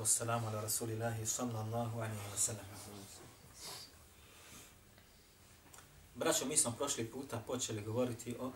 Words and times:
wassalamu 0.00 0.48
ala 0.48 0.60
rasulillahi 0.60 1.26
sallallahu 1.26 1.98
alaihi 1.98 2.30
wa 2.32 2.38
sallam. 2.38 2.66
Braćo, 6.14 6.44
mi 6.46 6.56
smo 6.56 6.72
prošli 6.72 7.10
puta 7.10 7.38
počeli 7.46 7.82
govoriti 7.82 8.36
o 8.40 8.52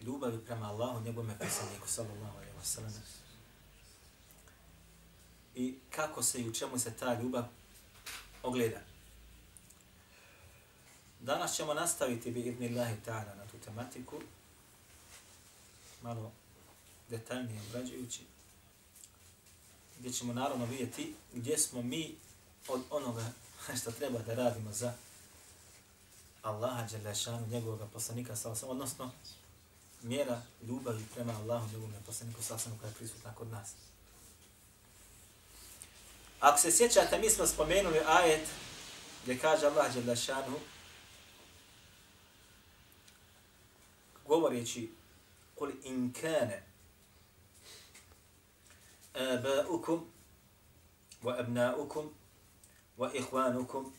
ljubavi 0.00 0.44
prema 0.44 0.68
Allahu, 0.68 1.04
njegovome 1.04 1.38
pisaniku, 1.38 1.88
sallallahu 1.88 2.36
alaihi 2.36 2.56
wa 2.60 2.64
sallam. 2.64 2.92
I 5.54 5.74
kako 5.90 6.22
se 6.22 6.40
i 6.40 6.48
u 6.48 6.54
čemu 6.54 6.78
se 6.78 6.96
ta 6.96 7.20
ljubav 7.20 7.44
ogleda. 8.42 8.80
Danas 11.20 11.56
ćemo 11.56 11.74
nastaviti 11.74 12.30
bi 12.30 12.40
idni 12.40 12.68
Allahi 12.68 12.96
ta'ala 13.06 13.36
na 13.36 13.46
tu 13.46 13.58
tematiku, 13.64 14.20
malo 16.02 16.32
detaljnije 17.08 17.60
obrađujući 17.68 18.33
gdje 20.03 20.11
ćemo 20.11 20.33
naravno 20.33 20.65
vidjeti 20.65 21.13
gdje 21.33 21.57
smo 21.57 21.81
mi 21.81 22.15
od 22.67 22.81
onoga 22.89 23.31
što 23.81 23.91
treba 23.91 24.19
da 24.19 24.33
radimo 24.33 24.71
za 24.71 24.93
Allaha 26.41 26.87
Đelešanu, 26.91 27.47
njegovog 27.47 27.79
poslanika, 27.93 28.35
sallam, 28.35 28.57
odnosno 28.63 29.11
mjera 30.01 30.41
ljubavi 30.67 31.05
prema 31.13 31.33
Allahu, 31.33 31.67
njegovom 31.67 31.93
poslaniku, 32.05 32.41
sallam, 32.43 32.79
koja 32.79 32.89
je 32.89 32.95
prisutna 32.95 33.35
kod 33.35 33.47
nas. 33.51 33.69
Ako 36.39 36.57
se 36.57 36.71
sjećate, 36.71 37.19
mi 37.19 37.29
smo 37.29 37.47
spomenuli 37.47 37.99
ajet 38.07 38.47
gdje 39.23 39.39
kaže 39.39 39.65
Allah 39.65 39.93
Đelešanu, 39.93 40.59
govoreći, 44.27 44.89
قل 45.59 45.73
إن 45.85 46.11
كان 46.11 46.61
آباؤكم 49.16 50.08
وأبناؤكم 51.22 52.12
وإخوانكم 52.98 53.92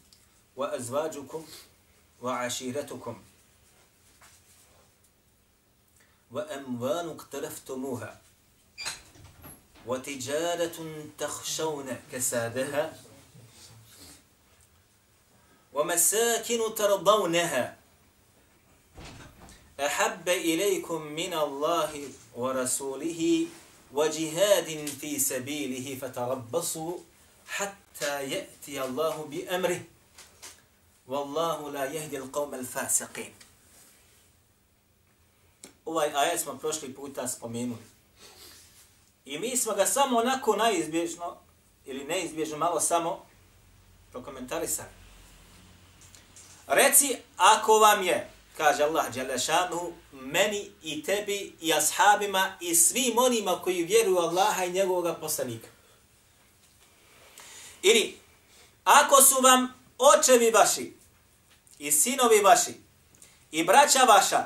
وأزواجكم 0.55 1.45
وعشيرتكم 2.21 3.23
وأموال 6.31 7.09
اقترفتموها 7.09 8.21
وتجارة 9.85 11.05
تخشون 11.17 11.97
كسادها 12.11 12.97
ومساكن 15.73 16.75
ترضونها 16.75 17.77
أحب 19.79 20.29
إليكم 20.29 21.01
من 21.01 21.33
الله 21.33 22.09
ورسوله 22.35 23.47
وجهاد 23.94 24.88
في 25.00 25.18
سبيله 25.18 25.98
فتربصوا 26.00 26.98
حتى 27.46 28.30
يأتي 28.30 28.84
الله 28.84 29.24
بأمره 29.30 29.80
Wallahu 31.10 31.72
la 31.74 31.86
jehdi 31.90 32.18
l'qawm 32.18 32.54
al-fasiqin. 32.54 33.32
Ovaj 35.86 36.12
ajet 36.14 36.40
smo 36.40 36.54
prošli 36.54 36.94
puta 36.94 37.28
spomenuli. 37.28 37.82
I 39.24 39.38
mi 39.38 39.56
smo 39.56 39.72
ga 39.74 39.86
samo 39.86 40.18
onako 40.18 40.56
najizbježno, 40.56 41.36
ili 41.86 42.04
neizbježno, 42.04 42.58
malo 42.58 42.80
samo 42.80 43.26
prokomentarisali. 44.12 44.88
Reci, 46.66 47.16
ako 47.36 47.78
vam 47.78 48.02
je, 48.02 48.30
kaže 48.57 48.83
Allah 48.83 49.13
Đelešanu, 49.13 49.93
meni 50.11 50.71
i 50.83 51.03
tebi 51.03 51.55
i 51.61 51.73
ashabima 51.73 52.57
i 52.61 52.75
svim 52.75 53.17
onima 53.17 53.61
koji 53.61 53.83
vjeruju 53.83 54.17
Allaha 54.17 54.63
i 54.65 54.71
njegovog 54.71 55.15
poslanika. 55.21 55.67
Ili, 57.81 58.19
ako 58.83 59.21
su 59.21 59.41
vam 59.41 59.73
očevi 59.97 60.51
vaši 60.51 60.93
i 61.79 61.91
sinovi 61.91 62.41
vaši 62.41 62.73
i 63.51 63.63
braća 63.63 64.03
vaša 64.03 64.45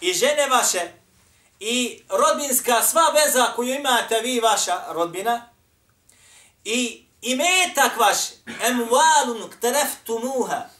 i 0.00 0.12
žene 0.12 0.48
vaše 0.48 0.92
i 1.60 2.02
rodbinska 2.08 2.82
sva 2.82 3.10
veza 3.10 3.52
koju 3.56 3.74
imate 3.74 4.20
vi 4.20 4.40
vaša 4.40 4.92
rodbina 4.92 5.48
i 6.64 7.04
imetak 7.22 7.96
vaš 7.98 8.16
emvalun 8.62 9.50
ktereftumuha 9.50 10.77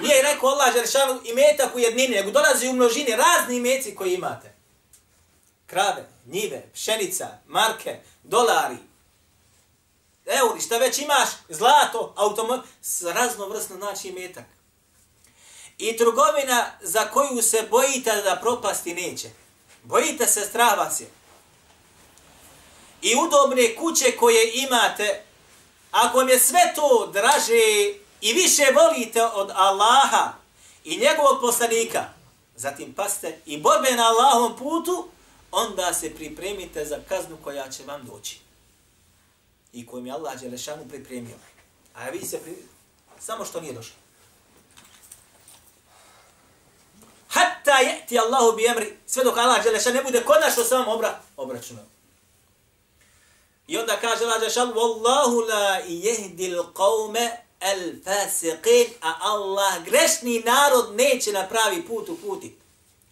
nije 0.00 0.22
rekao 0.22 0.48
Allah 0.48 0.74
Žeršanu 0.74 1.20
imetak 1.24 1.74
u 1.74 1.78
jednini 1.78 2.14
nego 2.14 2.30
dolazi 2.30 2.68
u 2.68 2.72
množini 2.72 3.16
razni 3.16 3.60
meci 3.60 3.94
koji 3.94 4.14
imate 4.14 4.52
krave, 5.72 6.08
njive, 6.26 6.62
pšenica, 6.74 7.28
marke, 7.46 7.98
dolari, 8.22 8.76
euri, 10.26 10.60
šta 10.60 10.78
već 10.78 10.98
imaš, 10.98 11.28
zlato, 11.48 12.14
automobil, 12.16 12.64
raznovrsno 13.14 13.76
znači 13.76 14.08
imetak. 14.08 14.44
I 15.78 15.96
trgovina 15.96 16.70
za 16.80 17.04
koju 17.04 17.42
se 17.42 17.66
bojite 17.70 18.22
da 18.24 18.38
propasti 18.42 18.94
neće. 18.94 19.30
Bojite 19.82 20.26
se, 20.26 20.40
strah 20.40 20.78
vas 20.78 21.00
je. 21.00 21.10
I 23.02 23.14
udobne 23.16 23.76
kuće 23.76 24.16
koje 24.16 24.52
imate, 24.54 25.24
ako 25.90 26.18
vam 26.18 26.28
je 26.28 26.38
sve 26.38 26.72
to 26.74 27.10
draže 27.12 27.94
i 28.22 28.32
više 28.32 28.62
volite 28.74 29.22
od 29.24 29.50
Allaha 29.54 30.32
i 30.84 30.96
njegovog 30.96 31.40
poslanika, 31.40 32.04
zatim 32.56 32.94
paste 32.94 33.38
i 33.46 33.58
borbe 33.58 33.90
na 33.96 34.02
Allahom 34.02 34.56
putu, 34.56 35.08
onda 35.50 35.94
se 35.94 36.14
pripremite 36.14 36.84
za 36.84 36.98
kaznu 37.08 37.36
koja 37.44 37.70
će 37.70 37.84
vam 37.84 38.06
doći. 38.06 38.38
I 39.72 39.86
kojom 39.86 40.06
je 40.06 40.12
Allah 40.12 40.40
Đelešanu 40.40 40.88
pripremio. 40.88 41.36
A 41.94 42.08
vi 42.08 42.26
se 42.26 42.40
pri... 42.40 42.56
samo 43.18 43.44
što 43.44 43.60
nije 43.60 43.72
došlo. 43.72 44.02
hatta 47.32 47.80
yati 47.82 48.18
Allahu 48.18 48.56
bi 48.56 48.66
emri, 48.66 48.96
sve 49.06 49.24
dok 49.24 49.36
Allah 49.36 49.62
Đelešan 49.64 49.94
ne 49.94 50.02
bude 50.02 50.20
konačno 50.20 50.64
sa 50.64 50.76
vam 50.76 50.88
obra 50.88 51.20
obračunao. 51.36 51.84
I 53.66 53.78
onda 53.78 53.96
kaže 54.00 54.24
Allah 54.24 54.40
Đelešan, 54.40 54.72
wallahu 54.72 55.48
la 55.48 55.80
yahdi 55.80 56.56
el 57.62 58.02
fasiqin, 58.04 58.86
a 59.00 59.14
Allah 59.20 59.84
grešni 59.84 60.42
narod 60.46 60.94
neće 60.94 61.32
na 61.32 61.48
pravi 61.48 61.82
put 61.86 62.08
uputit. 62.08 62.52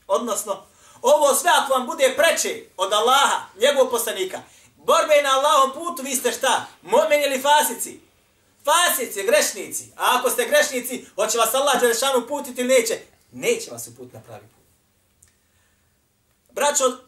Odnosno 0.06 0.66
ovo 1.02 1.34
sve 1.34 1.50
ako 1.54 1.72
vam 1.72 1.86
bude 1.86 2.14
preče 2.16 2.64
od 2.76 2.92
Allaha, 2.92 3.40
njegovog 3.60 3.90
poslanika, 3.90 4.42
borbe 4.76 5.22
na 5.22 5.30
Allahom 5.38 5.72
putu, 5.74 6.02
vi 6.02 6.14
ste 6.14 6.32
šta? 6.32 6.66
Momen 6.82 7.22
ili 7.24 7.42
fasici? 7.42 8.00
Fasici, 8.64 9.22
grešnici. 9.22 9.92
A 9.96 10.18
ako 10.18 10.30
ste 10.30 10.48
grešnici, 10.48 11.06
hoće 11.14 11.38
vas 11.38 11.54
Allah 11.54 11.80
Đelešanu 11.80 12.26
putiti 12.28 12.60
ili 12.60 12.74
neće? 12.74 12.98
neće 13.32 13.70
vas 13.70 13.88
uputiti 13.88 14.16
na 14.16 14.22
pravi 14.22 14.46
put. 14.46 14.64
Braćo, 16.50 16.98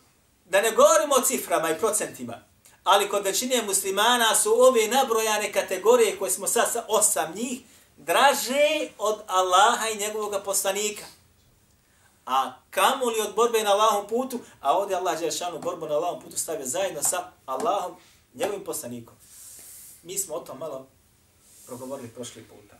da 0.45 0.61
ne 0.61 0.71
govorimo 0.71 1.15
o 1.15 1.21
ciframa 1.21 1.71
i 1.71 1.79
procentima, 1.79 2.45
ali 2.85 3.09
kod 3.09 3.25
većine 3.25 3.63
muslimana 3.63 4.35
su 4.35 4.63
ove 4.63 4.89
nabrojane 4.89 5.53
kategorije 5.53 6.19
koje 6.19 6.31
smo 6.31 6.47
sad 6.47 6.73
sa 6.73 6.85
osam 6.89 7.35
njih 7.35 7.61
draže 7.97 8.89
od 8.99 9.21
Allaha 9.27 9.89
i 9.89 9.99
njegovog 9.99 10.35
poslanika. 10.45 11.05
A 12.27 12.53
kamo 12.71 13.07
li 13.07 13.21
od 13.21 13.35
borbe 13.35 13.63
na 13.63 13.71
Allahom 13.71 14.09
putu, 14.09 14.41
a 14.61 14.79
ovdje 14.79 14.97
Allah 14.97 15.21
Đeršanu 15.21 15.59
borbu 15.59 15.87
na 15.87 15.95
Allahom 15.95 16.23
putu 16.23 16.39
stavio 16.39 16.67
zajedno 16.67 17.03
sa 17.03 17.33
Allahom, 17.47 17.97
njegovim 18.35 18.65
poslanikom. 18.65 19.15
Mi 20.03 20.19
smo 20.19 20.35
o 20.35 20.41
tom 20.41 20.59
malo 20.59 20.87
progovorili 21.67 22.09
prošli 22.09 22.43
puta. 22.43 22.77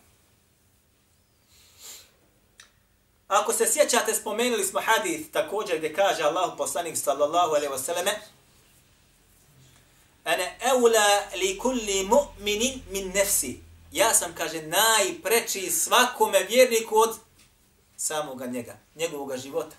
Ako 3.29 3.53
se 3.53 3.67
sjećate, 3.73 4.15
spomenuli 4.15 4.65
smo 4.65 4.81
hadith 4.81 5.31
također 5.31 5.79
gdje 5.79 5.95
kaže 5.95 6.23
Allah 6.23 6.53
poslanik 6.59 6.97
sallallahu 6.97 7.55
alaihi 7.55 7.73
wasallam 7.73 8.11
Ana 10.25 10.45
eula 10.61 11.23
li 11.37 11.59
kulli 11.59 12.05
mu'minin 12.05 12.83
min 12.91 13.13
nefsi. 13.15 13.61
Ja 13.93 14.15
sam, 14.15 14.35
kaže, 14.35 14.63
najpreči 14.63 15.71
svakome 15.71 16.43
vjerniku 16.43 16.99
od 16.99 17.17
samoga 17.97 18.47
njega, 18.47 18.79
njegovog 18.95 19.37
života. 19.37 19.77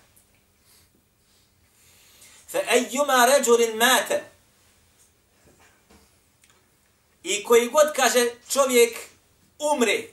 Fa 2.48 2.58
ejjuma 2.70 3.26
ređurin 3.26 3.76
mate. 3.76 4.24
I 7.22 7.44
koji 7.44 7.68
god, 7.68 7.92
kaže, 7.96 8.30
čovjek 8.50 8.98
umre, 9.58 10.08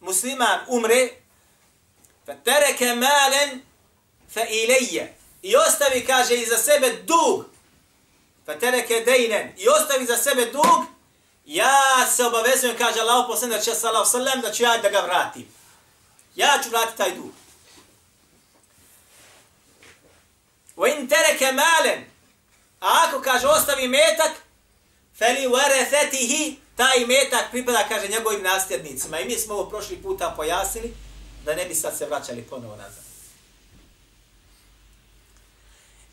musliman 0.00 0.60
umre, 0.68 1.08
Fatereke 2.28 2.94
malen 2.94 3.62
fa 4.34 4.44
ilije. 4.44 5.14
I 5.42 5.56
ostavi, 5.56 6.04
kaže, 6.06 6.36
iza 6.36 6.56
sebe 6.56 7.02
dug 7.06 7.44
fatereke 8.48 9.00
dejnen 9.00 9.52
i 9.56 9.68
ostavi 9.68 10.06
za 10.06 10.16
sebe 10.16 10.44
dug, 10.44 10.86
ja 11.44 12.06
se 12.16 12.24
obavezujem, 12.24 12.76
kaže 12.78 13.00
Allah 13.00 13.24
posljedno, 13.28 13.56
da 13.56 13.62
će 13.62 13.74
sallahu 13.74 14.10
sallam, 14.10 14.40
da 14.40 14.52
ću 14.52 14.62
ja 14.62 14.78
da 14.78 14.88
ga 14.88 15.00
vratim. 15.00 15.48
Ja 16.36 16.58
ću 16.62 16.70
vratiti 16.70 16.96
taj 16.96 17.14
dug. 17.14 17.32
Wa 20.76 20.98
in 20.98 21.08
tereke 21.08 21.52
malen, 21.52 22.04
a 22.80 23.04
ako 23.08 23.20
kaže 23.20 23.46
ostavi 23.46 23.88
metak, 23.88 24.32
feli 25.18 25.46
warethetihi, 25.46 26.56
taj 26.76 27.06
metak 27.06 27.50
pripada, 27.50 27.88
kaže, 27.88 28.08
njegovim 28.08 28.42
nasljednicima. 28.42 29.20
I 29.20 29.24
mi 29.24 29.38
smo 29.38 29.54
ovo 29.54 29.70
prošli 29.70 30.02
puta 30.02 30.34
pojasnili, 30.36 30.94
da 31.44 31.54
ne 31.54 31.64
bi 31.64 31.74
sad 31.74 31.98
se 31.98 32.06
vraćali 32.06 32.42
ponovo 32.42 32.76
nazad. 32.76 33.04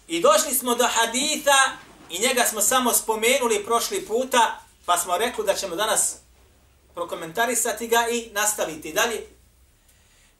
I 0.07 0.21
došli 0.21 0.53
smo 0.53 0.75
do 0.75 0.87
haditha 0.87 1.77
i 2.09 2.19
njega 2.19 2.45
smo 2.49 2.61
samo 2.61 2.93
spomenuli 2.93 3.65
prošli 3.65 4.05
puta, 4.05 4.59
pa 4.85 4.97
smo 4.97 5.17
rekli 5.17 5.45
da 5.45 5.53
ćemo 5.53 5.75
danas 5.75 6.15
prokomentarisati 6.93 7.87
ga 7.87 8.07
i 8.11 8.29
nastaviti 8.33 8.93
dalje. 8.93 9.27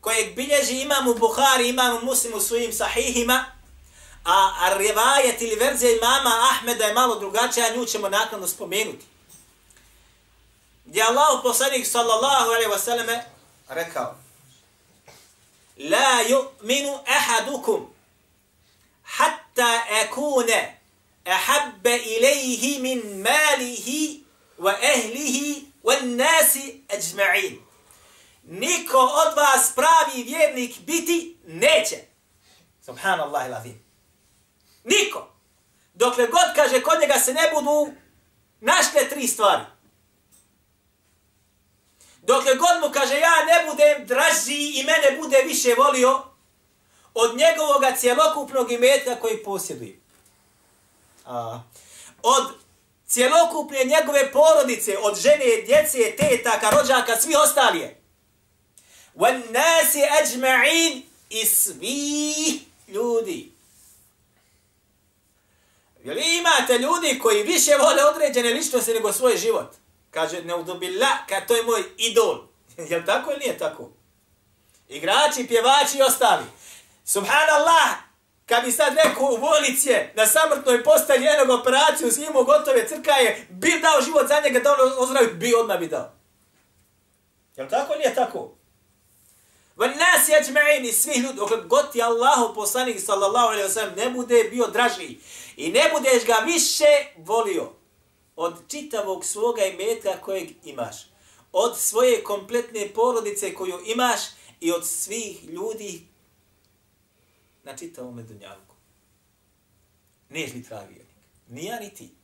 Kojeg 0.01 0.35
bilježi 0.35 0.81
imam 0.81 1.07
u 1.07 1.13
Buhari, 1.13 1.69
imam 1.69 1.97
u 1.97 2.05
Muslimu 2.05 2.39
svojim 2.39 2.73
sahihima, 2.73 3.45
a 4.25 4.73
rivajet 4.77 5.41
ili 5.41 5.55
verzija 5.55 5.91
imama 5.91 6.31
Ahmeda 6.51 6.85
je 6.85 6.93
malo 6.93 7.19
drugačija, 7.19 7.75
nju 7.75 7.85
ćemo 7.85 8.09
naknadno 8.09 8.47
spomenuti. 8.47 9.05
Gdje 10.85 11.03
Allah 11.03 11.39
poslanik 11.43 11.87
sallallahu 11.87 12.49
alaihi 12.49 12.69
wasallam 12.69 13.19
rekao 13.69 14.15
La 15.77 16.23
yu'minu 16.29 16.99
ahadukum 17.07 17.93
hatta 19.03 19.83
akune 20.03 20.81
ahabbe 21.25 21.97
ilaihi 21.97 22.79
min 22.79 23.21
malihi 23.21 24.23
wa 24.57 24.73
ehlihi 24.81 25.71
wa 25.83 26.01
nasi 26.01 26.83
ajma'in. 26.87 27.57
Niko 28.43 28.97
od 28.97 29.35
vas 29.35 29.71
pravi 29.75 30.23
vjernik 30.23 30.79
biti 30.79 31.37
neće. 31.47 31.97
Subhanallah 32.85 33.47
ilazim. 33.47 33.85
Niko. 34.83 35.35
Dokle 35.93 36.27
god 36.27 36.55
kaže 36.55 36.81
kod 36.81 36.99
njega 37.01 37.19
se 37.19 37.33
ne 37.33 37.51
budu 37.53 37.93
našle 38.59 39.09
tri 39.09 39.27
stvari. 39.27 39.63
Dokle 42.21 42.55
god 42.55 42.81
mu 42.81 42.93
kaže 42.93 43.19
ja 43.19 43.45
ne 43.45 43.71
budem 43.71 44.07
draži 44.07 44.79
i 44.79 44.83
mene 44.83 45.21
bude 45.21 45.41
više 45.45 45.75
volio 45.77 46.23
od 47.13 47.37
njegovog 47.37 47.83
cjelokupnog 47.99 48.71
imetka 48.71 49.15
koji 49.15 49.43
posjeduje. 49.43 50.04
A, 51.25 51.63
od 52.23 52.53
cjelokupne 53.07 53.83
njegove 53.83 54.31
porodice, 54.31 54.97
od 54.97 55.19
žene, 55.19 55.61
djece, 55.65 56.15
tetaka, 56.17 56.69
rođaka, 56.69 57.21
svi 57.21 57.35
ostali 57.35 57.79
je. 57.79 58.01
Wan 59.15 59.41
nasi 59.51 60.01
ajma'in 60.01 61.01
i 61.29 61.45
svi 61.45 62.59
ljudi. 62.87 63.51
Jel 66.03 66.17
imate 66.17 66.77
ljudi 66.77 67.19
koji 67.19 67.43
više 67.43 67.71
vole 67.75 68.03
određene 68.03 68.49
ličnosti 68.49 68.93
nego 68.93 69.13
svoj 69.13 69.37
život? 69.37 69.75
Kaže, 70.11 70.41
ne 70.41 70.55
udobila, 70.55 71.07
kad 71.29 71.47
to 71.47 71.55
je 71.55 71.63
moj 71.63 71.83
idol. 71.97 72.47
Jel 72.89 73.01
tako 73.05 73.31
ili 73.31 73.39
nije 73.39 73.57
tako? 73.57 73.89
Igrači, 74.89 75.47
pjevači 75.47 75.97
i 75.97 76.01
ostali. 76.01 76.43
Subhanallah, 77.05 78.04
kad 78.45 78.65
bi 78.65 78.71
sad 78.71 78.93
neko 78.95 79.33
u 79.33 79.37
bolnici 79.37 79.89
na 80.13 80.27
samrtnoj 80.27 80.83
postelji 80.83 81.25
jednog 81.25 81.59
operaciju 81.59 82.11
s 82.11 82.17
njim 82.17 82.33
gotove 82.33 82.87
crkaje, 82.87 83.47
bi 83.49 83.79
dao 83.81 84.01
život 84.01 84.27
za 84.27 84.41
njega 84.43 84.59
da 84.59 84.71
on 84.73 84.91
ozdravi, 84.97 85.33
bi 85.33 85.53
odmah 85.53 85.79
bi 85.79 85.87
dao. 85.87 86.11
Jel 87.55 87.69
tako 87.69 87.93
ili 87.93 87.99
nije 87.99 88.15
tako? 88.15 88.51
Van 89.75 89.89
nas 89.89 90.29
jeđme'ini 90.29 90.91
svih 90.91 91.17
ljudi, 91.17 91.33
dok 91.35 91.49
god 91.65 91.91
ti 91.91 92.01
Allahu 92.01 92.55
poslanik 92.55 92.99
sallallahu 92.99 93.47
alaihi 93.47 93.67
wa 93.67 93.73
sallam 93.73 93.95
ne 93.95 94.09
bude 94.09 94.43
bio 94.43 94.67
draži 94.67 95.17
i 95.57 95.71
ne 95.71 95.89
budeš 95.93 96.25
ga 96.25 96.33
više 96.45 96.85
volio 97.17 97.71
od 98.35 98.55
čitavog 98.67 99.25
svoga 99.25 99.65
imetka 99.65 100.21
kojeg 100.21 100.49
imaš, 100.63 100.95
od 101.51 101.79
svoje 101.79 102.23
kompletne 102.23 102.89
porodice 102.93 103.53
koju 103.53 103.79
imaš 103.85 104.19
i 104.59 104.71
od 104.71 104.87
svih 104.87 105.43
ljudi 105.43 106.07
na 107.65 107.77
čitavom 107.77 108.15
medunjalku. 108.15 108.75
Neš 110.29 110.53
li 110.53 110.63
pravi 110.63 110.93
vjernik? 110.93 111.15
Nija 111.47 111.79
ni 111.79 111.89
ti. 111.93 112.15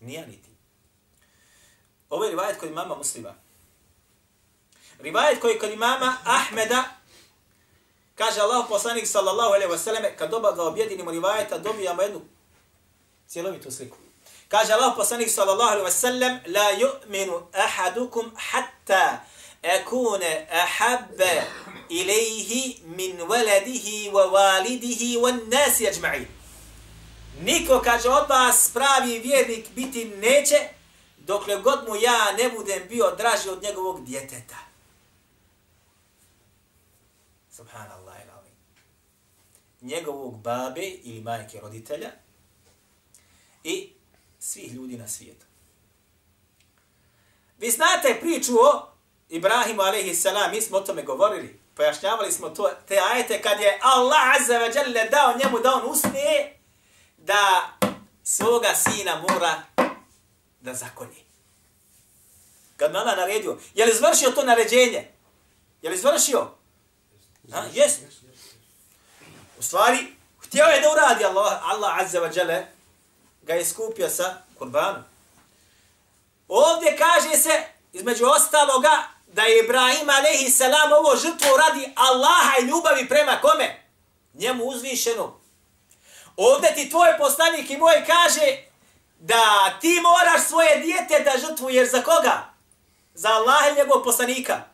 Nija 0.00 0.26
ni 0.26 0.42
ti. 0.42 0.50
Ovo 2.10 2.24
je 2.24 2.30
rivajet 2.30 2.60
kod 2.60 2.72
mama 2.72 2.94
muslima. 2.94 3.34
Rivajet 4.98 5.40
koji 5.40 5.58
kod 5.58 5.70
imama 5.70 6.16
Ahmeda 6.24 6.84
kaže 8.14 8.40
Allah 8.40 8.66
poslanik 8.68 9.06
sallallahu 9.06 9.52
alaihi 9.54 9.72
wa 9.72 9.78
sallam 9.78 10.02
kad 10.18 10.30
doba 10.30 10.52
ga 10.52 10.62
objedinimo 10.62 11.10
rivajeta 11.10 11.58
dobijamo 11.58 12.02
jednu 12.02 12.20
cjelovitu 13.28 13.70
sliku. 13.70 13.96
Kaže 14.48 14.72
Allah 14.72 14.92
poslanik 14.96 15.30
sallallahu 15.30 15.70
alaihi 15.70 15.84
wa 15.84 15.90
sallam 15.90 16.38
la 16.46 16.70
yu'minu 16.70 17.42
ahadukum 17.52 18.32
hatta 18.36 19.24
akune 19.70 20.46
ahabbe 20.52 21.42
ilaihi 21.88 22.82
min 22.84 23.20
waladihi 23.20 24.10
wa 24.10 24.26
walidihi 24.26 25.16
wa 25.16 25.32
nasi 25.32 25.86
ajma'in. 25.86 26.26
Niko 27.42 27.80
kaže 27.80 28.08
od 28.08 28.28
vas 28.28 28.70
pravi 28.74 29.18
vjernik 29.18 29.66
biti 29.74 30.04
neće 30.04 30.68
dokle 31.18 31.56
god 31.56 31.88
mu 31.88 31.96
ja 31.96 32.32
ne 32.32 32.50
budem 32.50 32.88
bio 32.88 33.14
draži 33.18 33.48
od 33.48 33.62
njegovog 33.62 34.04
djeteta. 34.04 34.56
Subhanallah 37.50 38.14
ilavi. 38.24 38.50
Njegovog 39.80 40.38
babe 40.38 40.86
ili 40.86 41.20
majke 41.20 41.60
roditelja 41.60 42.10
i 43.64 43.92
svih 44.38 44.72
ljudi 44.74 44.96
na 44.96 45.08
svijetu. 45.08 45.46
Vi 47.58 47.70
znate 47.70 48.18
priču 48.20 48.52
o 48.52 48.95
Ibrahimu 49.28 49.82
alaihi 49.82 50.14
salam, 50.14 50.50
mi 50.50 50.62
smo 50.62 50.76
o 50.76 50.80
tome 50.80 51.02
govorili, 51.02 51.60
pojašnjavali 51.74 52.32
smo 52.32 52.48
to, 52.48 52.70
te 52.88 52.98
ajete 53.12 53.42
kad 53.42 53.60
je 53.60 53.78
Allah 53.82 54.36
azza 54.40 54.54
wa 54.54 54.76
jalla 54.76 55.04
dao 55.10 55.34
njemu 55.44 55.58
da 55.58 55.74
on 55.74 55.90
usne 55.90 56.56
da 57.18 57.70
svoga 58.24 58.74
sina 58.74 59.22
mora 59.28 59.62
da 60.60 60.74
zakonji. 60.74 61.24
Kad 62.76 62.92
me 62.92 62.98
Allah 62.98 63.16
naredio, 63.16 63.58
je 63.74 63.86
li 63.86 63.92
izvršio 63.92 64.30
to 64.30 64.42
naređenje? 64.42 65.10
Je 65.82 65.90
li 65.90 65.96
izvršio? 65.96 66.50
Ha, 67.52 67.64
jes. 67.72 67.92
U 69.58 69.62
stvari, 69.62 69.98
htio 70.38 70.64
je 70.64 70.80
da 70.80 70.92
uradi 70.92 71.24
Allah, 71.24 71.60
Allah 71.64 71.98
azza 71.98 72.20
wa 72.20 72.38
jalla, 72.38 72.62
ga 73.42 73.54
je 73.54 73.64
skupio 73.64 74.08
sa 74.10 74.42
kurbanom. 74.58 75.02
Ovdje 76.48 76.96
kaže 76.96 77.36
se, 77.36 77.62
između 77.92 78.24
ostaloga, 78.26 79.15
da 79.36 79.42
je 79.42 79.64
Ibrahim 79.64 80.08
alaihi 80.10 80.50
salam 80.50 80.92
ovo 80.92 81.16
žrtvo 81.16 81.48
radi 81.56 81.92
Allaha 81.96 82.52
i 82.60 82.64
ljubavi 82.64 83.08
prema 83.08 83.40
kome? 83.40 83.82
Njemu 84.34 84.64
uzvišeno. 84.64 85.40
Ovdje 86.36 86.74
ti 86.74 86.90
tvoj 86.90 87.18
poslanik 87.18 87.70
i 87.70 87.76
moj 87.76 88.04
kaže 88.06 88.46
da 89.18 89.42
ti 89.80 90.00
moraš 90.02 90.48
svoje 90.48 90.80
dijete 90.80 91.20
da 91.24 91.40
žrtvuješ 91.46 91.90
za 91.90 92.02
koga? 92.02 92.54
Za 93.14 93.28
Allaha 93.28 93.68
i 93.68 93.74
njegovog 93.74 94.04
poslanika. 94.04 94.64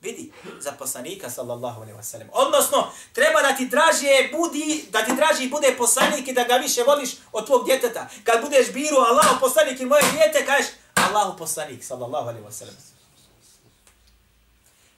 Vidi, 0.00 0.32
za 0.60 0.72
poslanika, 0.72 1.30
sallallahu 1.30 1.80
alaihi 1.82 1.98
wasallam. 1.98 2.28
Odnosno, 2.32 2.90
treba 3.12 3.42
da 3.42 3.56
ti 3.56 3.66
draže 3.66 4.28
budi, 4.32 4.84
da 4.90 5.04
ti 5.04 5.12
draži 5.16 5.48
bude 5.48 5.74
poslanik 5.78 6.28
i 6.28 6.32
da 6.32 6.44
ga 6.44 6.54
više 6.54 6.82
voliš 6.82 7.10
od 7.32 7.46
tvog 7.46 7.64
djeteta. 7.66 8.08
Kad 8.24 8.40
budeš 8.42 8.72
biru 8.72 8.96
Allahu 8.96 9.40
poslanik 9.40 9.80
i 9.80 9.86
moje 9.86 10.02
djete, 10.12 10.46
kažeš 10.46 10.66
Allahu 10.94 11.38
poslanik, 11.38 11.84
sallallahu 11.84 12.28
alaihi 12.28 12.46
wasallam. 12.46 12.97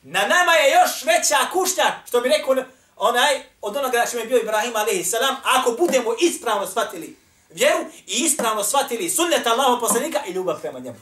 Na 0.03 0.27
nama 0.27 0.53
je 0.53 0.71
još 0.71 1.05
veća 1.05 1.37
kušnja, 1.53 1.85
što 2.09 2.21
bi 2.21 2.29
rekao 2.29 2.57
onaj, 2.97 3.43
od 3.61 3.77
onoga 3.77 4.05
što 4.09 4.19
je 4.19 4.27
bio 4.27 4.39
Ibrahim 4.39 4.77
a.s. 4.77 5.15
ako 5.43 5.73
budemo 5.79 6.15
ispravno 6.21 6.67
shvatili 6.67 7.17
vjeru 7.51 7.85
i 8.07 8.25
ispravno 8.25 8.65
shvatili 8.65 9.11
sunnet 9.11 9.47
Allahu 9.47 9.81
poslanika 9.81 10.19
i 10.27 10.33
ljubav 10.33 10.61
prema 10.61 10.79
njemu. 10.79 10.99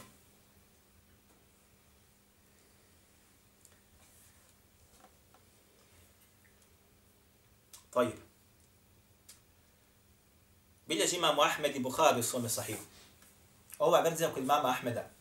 Tajib. 7.93 8.19
Bilježi 10.85 11.15
imamo 11.15 11.41
Ahmed 11.41 11.75
i 11.75 11.79
Bukhari 11.79 12.19
u 12.19 12.23
svome 12.23 12.49
sahihu. 12.49 12.83
Ova 13.79 14.01
verzija 14.01 14.29
kod 14.33 14.43
imama 14.43 14.69
Ahmeda. 14.69 15.18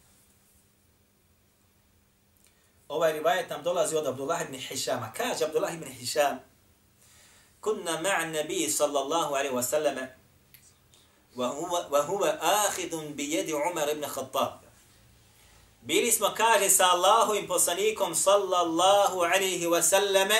Ovaj 2.88 3.12
rivajet 3.12 3.50
nam 3.50 3.62
dolazi 3.62 3.96
od 3.96 4.06
Abdullah 4.06 4.42
ibn 4.42 4.54
Hishama. 4.54 5.12
Kaže 5.16 5.44
Abdullah 5.44 5.74
ibn 5.74 5.86
Hisham, 5.92 6.38
kunna 7.60 8.00
ma'a 8.00 8.26
nabi 8.26 8.70
sallallahu 8.70 9.34
alaihi 9.34 9.54
wa 9.54 9.62
sallame, 9.62 10.08
wa 11.36 12.02
huwa 12.02 12.38
ahidun 12.40 13.14
bi 13.14 13.34
yadi 13.34 13.52
Umar 13.54 13.88
ibn 13.88 14.04
Khattab. 14.04 14.52
Bili 15.82 16.12
smo, 16.12 16.32
kaže, 16.36 16.70
sa 16.70 16.92
Allahovim 16.92 17.46
poslanikom, 17.46 18.14
sallallahu 18.14 19.22
alaihi 19.24 19.66
wa 19.66 19.82
sallame, 19.82 20.38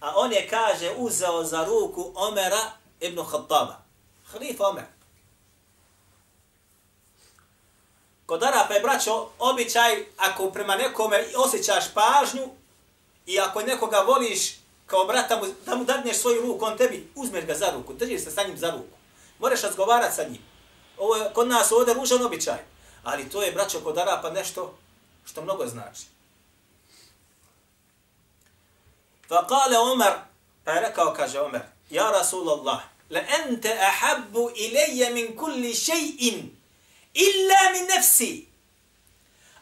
a 0.00 0.12
on 0.16 0.32
je, 0.32 0.46
kaže, 0.50 0.94
uzeo 0.96 1.44
za 1.44 1.64
ruku 1.64 2.12
Omera 2.14 2.72
ibn 3.00 3.24
Khattaba. 3.24 3.82
Halifa 4.32 4.68
Omer. 4.68 4.86
Kod 8.28 8.42
Arapa 8.42 8.74
je, 8.74 8.80
braćo, 8.80 9.28
običaj, 9.38 10.04
ako 10.16 10.50
prema 10.50 10.76
nekome 10.76 11.26
osjećaš 11.36 11.84
pažnju 11.94 12.48
i 13.26 13.40
ako 13.40 13.62
nekoga 13.62 13.98
voliš 13.98 14.56
kao 14.86 15.04
brata, 15.04 15.36
mu, 15.36 15.46
da 15.66 15.76
mu 15.76 15.84
dadneš 15.84 16.16
svoju 16.16 16.42
ruku, 16.42 16.64
on 16.64 16.76
tebi 16.76 17.08
uzmeš 17.14 17.44
ga 17.44 17.54
za 17.54 17.70
ruku, 17.70 17.92
držiš 17.92 18.24
se 18.24 18.30
sa 18.30 18.42
njim 18.42 18.58
za 18.58 18.70
ruku. 18.70 18.96
Moraš 19.38 19.62
razgovarati 19.62 20.16
sa 20.16 20.24
njim. 20.24 20.42
Ovo 20.98 21.16
je 21.16 21.30
kod 21.34 21.48
nas 21.48 21.72
ovdje 21.72 21.94
ružan 21.94 22.22
običaj. 22.22 22.58
Ali 23.04 23.30
to 23.30 23.42
je, 23.42 23.52
braćo, 23.52 23.80
kod 23.80 23.98
Arapa 23.98 24.30
nešto 24.30 24.74
što 25.24 25.42
mnogo 25.42 25.66
znači. 25.66 26.06
Fa 29.28 29.46
kale 29.46 29.92
Umar, 29.92 30.12
pa 30.64 30.72
je 30.72 30.80
rekao, 30.80 31.14
kaže 31.16 31.40
Umar, 31.40 31.62
Ja 31.90 32.10
Rasulallah, 32.10 32.80
la 33.10 33.20
ente 33.20 33.78
ahabbu 33.80 34.50
ilaje 34.56 35.10
min 35.10 35.36
kulli 35.36 35.72
še'in, 35.72 36.57
illa 37.18 37.72
min 37.72 37.86
nefsi. 37.86 38.46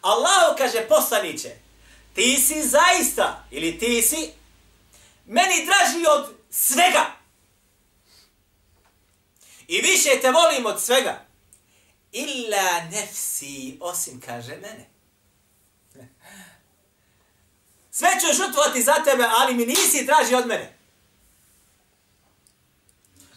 Allah 0.00 0.56
kaže 0.58 0.88
poslaniće, 0.88 1.56
ti 2.14 2.40
si 2.40 2.68
zaista, 2.68 3.44
ili 3.50 3.78
ti 3.78 4.02
si, 4.02 4.32
meni 5.26 5.66
draži 5.66 6.06
od 6.08 6.36
svega. 6.50 7.06
I 9.68 9.80
više 9.80 10.20
te 10.20 10.30
volim 10.30 10.66
od 10.66 10.82
svega. 10.82 11.26
Illa 12.12 12.80
nefsi, 12.90 13.78
osim 13.80 14.20
kaže 14.20 14.56
mene. 14.56 14.90
Sve 17.90 18.08
ću 18.20 18.36
žrtvovati 18.36 18.82
za 18.82 18.94
tebe, 18.94 19.24
ali 19.38 19.54
mi 19.54 19.66
nisi 19.66 20.06
traži 20.06 20.34
od 20.34 20.46
mene. 20.46 20.78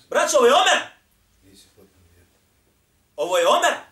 Braćo, 0.10 0.38
ovo 0.38 0.48
je 0.48 0.54
Omer. 0.54 0.88
Ovo 3.16 3.38
je 3.38 3.48
Omer. 3.48 3.89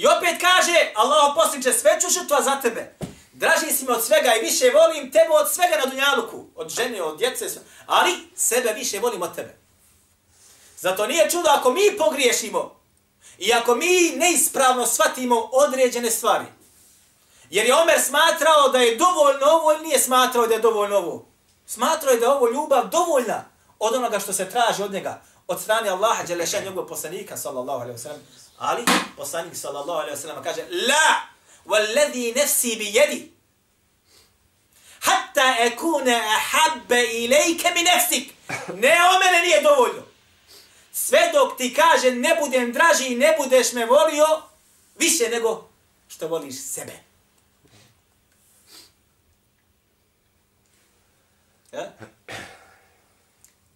I 0.00 0.06
opet 0.06 0.40
kaže, 0.40 0.92
Allah 0.94 1.32
posljedče, 1.34 1.72
sve 1.72 2.00
ću 2.00 2.06
žrtva 2.08 2.42
za 2.42 2.60
tebe. 2.60 2.94
Draži 3.32 3.72
si 3.72 3.84
me 3.84 3.92
od 3.92 4.04
svega 4.04 4.34
i 4.34 4.40
više 4.40 4.70
volim 4.70 5.12
tebe 5.12 5.30
od 5.30 5.52
svega 5.52 5.76
na 5.76 5.90
dunjaluku. 5.90 6.44
Od 6.56 6.70
žene, 6.70 7.02
od 7.02 7.18
djece, 7.18 7.46
ali 7.86 8.12
sebe 8.36 8.72
više 8.72 8.98
volim 8.98 9.22
od 9.22 9.34
tebe. 9.34 9.56
Zato 10.78 11.06
nije 11.06 11.30
čudo 11.30 11.48
ako 11.50 11.72
mi 11.72 11.96
pogriješimo 11.98 12.80
i 13.38 13.52
ako 13.52 13.74
mi 13.74 14.12
neispravno 14.16 14.86
shvatimo 14.86 15.48
određene 15.52 16.10
stvari. 16.10 16.46
Jer 17.50 17.66
je 17.66 17.74
Omer 17.74 18.00
smatrao 18.00 18.68
da 18.68 18.78
je 18.78 18.96
dovoljno 18.96 19.46
ovo 19.46 19.72
ili 19.72 19.86
nije 19.86 19.98
smatrao 19.98 20.46
da 20.46 20.54
je 20.54 20.60
dovoljno 20.60 20.96
ovo. 20.96 21.26
Smatrao 21.66 22.12
je 22.12 22.20
da 22.20 22.26
je 22.26 22.32
ovo 22.32 22.48
ljubav 22.50 22.88
dovoljna 22.88 23.44
od 23.78 23.94
onoga 23.94 24.18
što 24.18 24.32
se 24.32 24.50
traži 24.50 24.82
od 24.82 24.92
njega, 24.92 25.22
od 25.50 25.60
strane 25.60 25.88
Allaha 25.88 26.22
Đelešan, 26.22 26.64
njegovog 26.64 26.88
poslanika, 26.88 27.36
sallallahu 27.36 27.80
alaihi 27.80 27.92
ve 27.92 27.98
sellem 27.98 28.20
ali 28.58 28.84
poslanik, 29.16 29.56
sallallahu 29.56 29.98
alaihi 29.98 30.10
ve 30.10 30.20
sellem 30.20 30.44
kaže, 30.44 30.62
la, 30.70 31.20
walladhi 31.66 32.36
nafsi 32.36 32.76
bi 32.76 32.84
jedi, 32.84 33.32
hatta 35.00 35.56
ekune 35.58 36.14
ahabbe 36.14 37.04
ilajke 37.04 37.70
mi 37.74 37.82
nefsik, 37.82 38.34
ne 38.74 38.96
o 39.10 39.18
mene 39.18 39.42
nije 39.42 39.62
dovoljno. 39.62 40.02
Sve 40.92 41.30
dok 41.32 41.56
ti 41.56 41.74
kaže 41.74 42.10
ne 42.10 42.36
budem 42.40 42.72
draži 42.72 43.06
i 43.06 43.16
ne 43.16 43.34
budeš 43.38 43.72
me 43.72 43.86
volio, 43.86 44.42
više 44.98 45.28
nego 45.28 45.68
što 46.08 46.28
voliš 46.28 46.62
sebe. 46.62 46.92
Ja? 51.72 51.92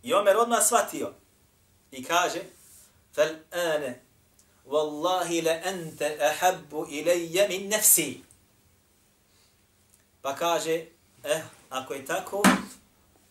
I 0.03 0.15
Omer 0.15 0.37
odmah 0.37 0.67
shvatio, 0.67 1.15
i 1.95 2.05
kaže 2.05 2.41
فَالْآنَ 3.17 3.95
وَاللَّهِ 4.67 5.29
Wallahi 5.31 5.43
la 5.45 5.53
anta 5.53 6.09
مِنْ 6.71 6.89
ilayya 6.91 7.49
min 7.49 7.69
nafsi. 7.69 8.25
Pa 10.23 10.35
kaže, 10.35 10.87
eh, 11.25 11.43
ako 11.71 11.95
je 11.95 12.07
tako, 12.07 12.43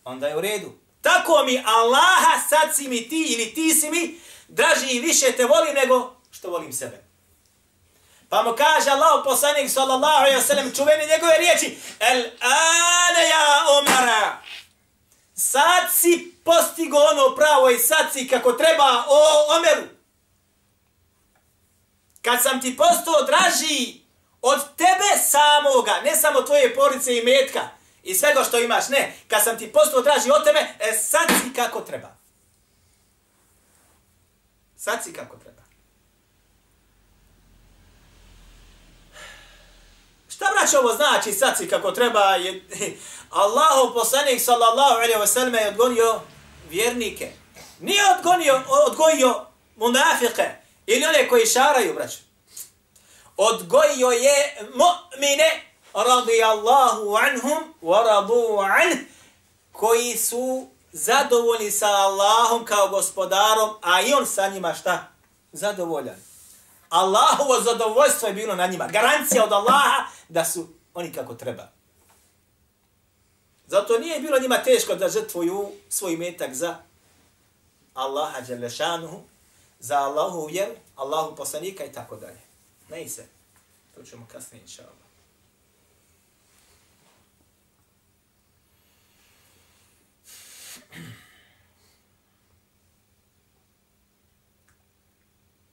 onda 0.04 0.28
je 0.28 0.36
u 0.36 0.40
redu. 0.40 0.72
Tako 1.02 1.44
mi 1.44 1.62
Allaha, 1.66 2.40
sad 2.48 2.76
si 2.76 2.88
mi 2.88 3.08
ti 3.08 3.26
ili 3.34 3.54
ti 3.54 3.74
si 3.74 3.90
mi, 3.90 4.20
draži 4.48 4.86
i 4.86 5.00
više 5.00 5.32
te 5.32 5.44
volim 5.44 5.74
nego 5.74 6.16
što 6.30 6.50
volim 6.50 6.72
sebe. 6.72 7.04
Pa 8.28 8.42
mu 8.42 8.56
kaže 8.56 8.90
Allah 8.90 9.22
poslanik 9.24 9.70
sallallahu 9.70 10.18
alaihi 10.18 10.38
wa 10.38 10.46
sallam 10.46 10.74
čuveni 10.74 11.06
njegove 11.06 11.38
riječi 11.38 11.76
El 12.00 12.20
ane 12.40 13.28
ja 13.30 13.64
omara 13.78 14.42
Sad 15.34 15.92
si 15.92 16.33
postigo 16.44 16.98
ono 16.98 17.36
pravo 17.36 17.70
i 17.70 17.78
sad 17.78 18.12
si 18.12 18.28
kako 18.28 18.52
treba 18.52 19.04
o 19.08 19.56
Omeru 19.56 19.94
kad 22.24 22.42
sam 22.42 22.60
ti 22.60 22.76
postao 22.76 23.22
draži 23.26 24.00
od 24.42 24.60
tebe 24.76 25.10
samoga, 25.22 26.00
ne 26.04 26.16
samo 26.16 26.42
tvoje 26.42 26.74
porice 26.74 27.16
i 27.16 27.24
metka 27.24 27.60
i 28.02 28.14
svega 28.14 28.44
što 28.44 28.58
imaš, 28.58 28.88
ne, 28.88 29.16
kad 29.28 29.44
sam 29.44 29.58
ti 29.58 29.72
postao 29.72 30.02
draži 30.02 30.30
od 30.30 30.44
tebe, 30.44 30.58
e 30.80 30.92
sad 30.92 31.28
si 31.28 31.52
kako 31.54 31.80
treba. 31.80 32.16
Sad 34.76 35.04
si 35.04 35.12
kako 35.12 35.36
treba. 35.36 35.62
Šta 40.28 40.46
braće 40.58 40.78
ovo 40.78 40.94
znači 40.96 41.32
sad 41.32 41.58
si 41.58 41.68
kako 41.68 41.90
treba? 41.90 42.20
Je, 42.20 42.64
Allahu 43.30 43.94
poslanik 43.94 44.40
sallallahu 44.40 44.94
alaihi 44.94 45.18
wa 45.18 45.26
sallam 45.26 45.54
je 45.54 45.68
odgonio 45.68 46.20
vjernike. 46.74 47.30
Nije 47.80 48.02
odgonio, 48.16 48.62
odgojio 48.86 49.46
munafike. 49.76 50.50
Ili 50.86 51.04
one 51.04 51.28
koji 51.28 51.46
šaraju, 51.46 51.94
braću. 51.94 52.18
Odgojio 53.36 54.10
je 54.10 54.56
mu'mine 54.74 55.50
radijallahu 55.94 57.16
anhum 57.16 57.74
wa 57.82 58.04
radu 58.06 58.58
anh 58.58 58.98
koji 59.72 60.16
su 60.16 60.66
zadovoljni 60.92 61.70
sa 61.70 61.86
Allahom 61.86 62.64
kao 62.64 62.88
gospodarom, 62.88 63.70
a 63.82 64.00
i 64.00 64.12
on 64.12 64.26
sa 64.26 64.48
njima 64.48 64.74
šta? 64.74 65.08
Zadovoljan. 65.52 66.16
Allahovo 66.88 67.60
zadovoljstvo 67.60 68.28
je 68.28 68.34
bilo 68.34 68.54
na 68.54 68.66
njima. 68.66 68.86
Garancija 68.86 69.44
od 69.44 69.52
Allaha 69.52 70.06
da 70.28 70.44
su 70.44 70.68
oni 70.94 71.12
kako 71.12 71.34
treba. 71.34 71.73
Zato 73.74 73.98
nije 73.98 74.20
bilo 74.20 74.38
njima 74.38 74.62
teško 74.62 74.94
da 74.94 75.08
žrtvuju 75.08 75.72
svoj 75.88 76.16
metak 76.16 76.54
za 76.54 76.82
Allaha 77.94 78.40
Đelešanuhu, 78.40 79.22
za 79.78 79.98
Allahu 79.98 80.46
vjeru, 80.46 80.72
Allahu 80.96 81.36
poslanika 81.36 81.84
i 81.84 81.92
tako 81.92 82.16
dalje. 82.16 82.40
Ne 82.88 83.02
i 83.02 83.08
se. 83.08 83.26
To 83.94 84.02
ćemo 84.02 84.26
kasnije, 84.32 84.62
inša 84.62 84.82
Allah. 84.82 84.94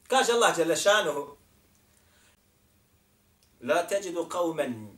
Kaže 0.08 0.32
Allah 0.32 0.58
Đelešanuhu, 0.58 1.38
La 3.62 3.88
teđidu 3.88 4.28
qavmen 4.30 4.91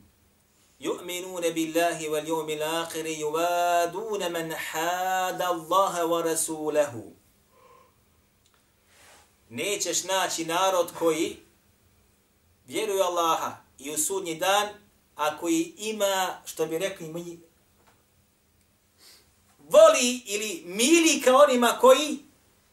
يؤمنون 0.84 1.50
بالله 1.50 2.08
واليوم 2.08 2.48
الآخر 2.50 3.06
يوادون 3.06 4.32
من 4.32 4.54
حاد 4.54 5.42
hada 5.42 5.50
ورسوله 5.50 6.06
wa 6.08 6.22
rasulahu 6.22 7.12
nećeš 9.50 10.04
naći 10.04 10.44
narod 10.44 10.92
koji 10.98 11.36
vjeruje 12.66 13.02
Allaha 13.02 13.56
i 13.78 13.90
u 13.90 13.98
sudnji 13.98 14.34
dan, 14.34 14.68
a 15.16 15.38
koji 15.38 15.74
ima, 15.76 16.38
što 16.44 16.66
bi 16.66 16.78
rekli 16.78 17.08
mi, 17.08 17.40
voli 19.58 20.22
ili 20.26 20.62
mili 20.64 21.20
ka 21.24 21.36
onima 21.36 21.78
koji 21.80 22.18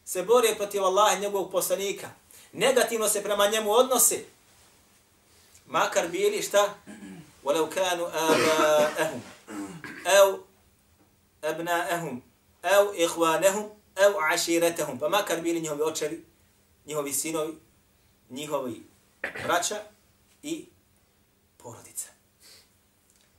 se 0.06 0.24
bore 0.24 0.56
protiv 0.56 0.84
Allaha 0.84 1.18
i 1.18 1.20
njegovog 1.20 1.52
poslanika. 1.52 2.10
Negativno 2.54 3.10
se 3.10 3.24
prema 3.24 3.48
njemu 3.48 3.72
odnose. 3.72 4.26
Makar 5.68 6.08
bili 6.08 6.42
šta? 6.42 6.76
ولو 7.45 7.69
كانوا 7.69 8.09
آباءهم 8.09 9.21
أو 10.07 10.39
أبناءهم 11.45 12.23
أو 12.65 12.93
إخوانهم 13.05 13.71
أو 13.99 14.21
عشيرتهم 14.21 14.99
فما 14.99 15.21
كان 15.21 15.41
بيلي 15.43 15.61
نيهم 15.61 15.79
يوتشري 15.79 16.21
njihovi 16.87 17.13
sinovi, 17.13 17.59
njihovi 18.31 18.83
braća 19.47 19.81
i 20.43 20.67
porodica. 21.57 22.09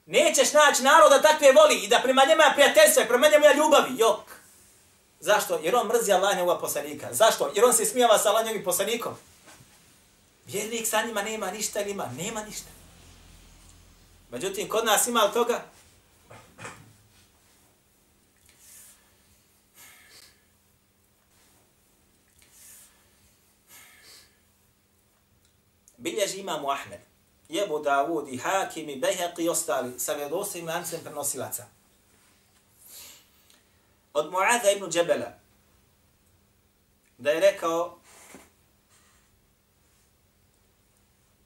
Nećeš 0.06 0.54
naći 0.54 0.84
naroda 0.84 1.22
takve 1.22 1.52
voli 1.52 1.76
i 1.76 1.88
da 1.88 2.00
prema 2.04 2.26
njema 2.26 2.52
prijateljstva, 2.56 3.06
prema 3.06 3.28
njema 3.28 3.54
ljubavi, 3.54 3.98
jok. 3.98 4.20
Zašto? 5.20 5.60
Jer 5.64 5.76
on 5.76 5.88
mrzi 5.88 6.12
Allah 6.12 6.38
njegova 6.38 6.60
poslanika. 6.60 7.14
Zašto? 7.14 7.52
Jer 7.56 7.66
on 7.66 7.74
se 7.74 7.86
smijava 7.86 8.18
sa 8.18 8.30
Allah 8.30 8.46
njegovim 8.46 8.66
poslanikom. 8.66 9.16
Vjernik 10.46 10.88
sa 10.88 11.02
njima 11.02 11.22
nema 11.22 11.52
ništa 11.52 11.82
ili 11.82 11.92
ima? 11.92 12.12
Nema 12.18 12.44
ništa. 12.44 12.70
Međutim, 14.33 14.69
kod 14.69 14.85
nas 14.85 15.07
ima 15.07 15.21
li 15.21 15.33
toga? 15.33 15.65
Bilježi 25.97 26.41
imamo 26.41 26.71
Ahmed, 26.71 27.01
Jebu 27.49 27.79
Davud 27.79 28.29
i 28.29 28.39
Hakim 28.39 28.89
i 28.89 28.97
Behek 28.97 29.39
i 29.39 29.49
ostali 29.49 29.99
sa 29.99 30.13
vjerodostojim 30.13 30.69
lancem 30.69 31.01
prenosilaca. 31.01 31.67
Od 34.13 34.33
Mu'adha 34.33 34.77
ibn 34.77 34.91
Džebela, 34.91 35.33
da 37.19 37.31
je 37.31 37.41
rekao 37.41 37.99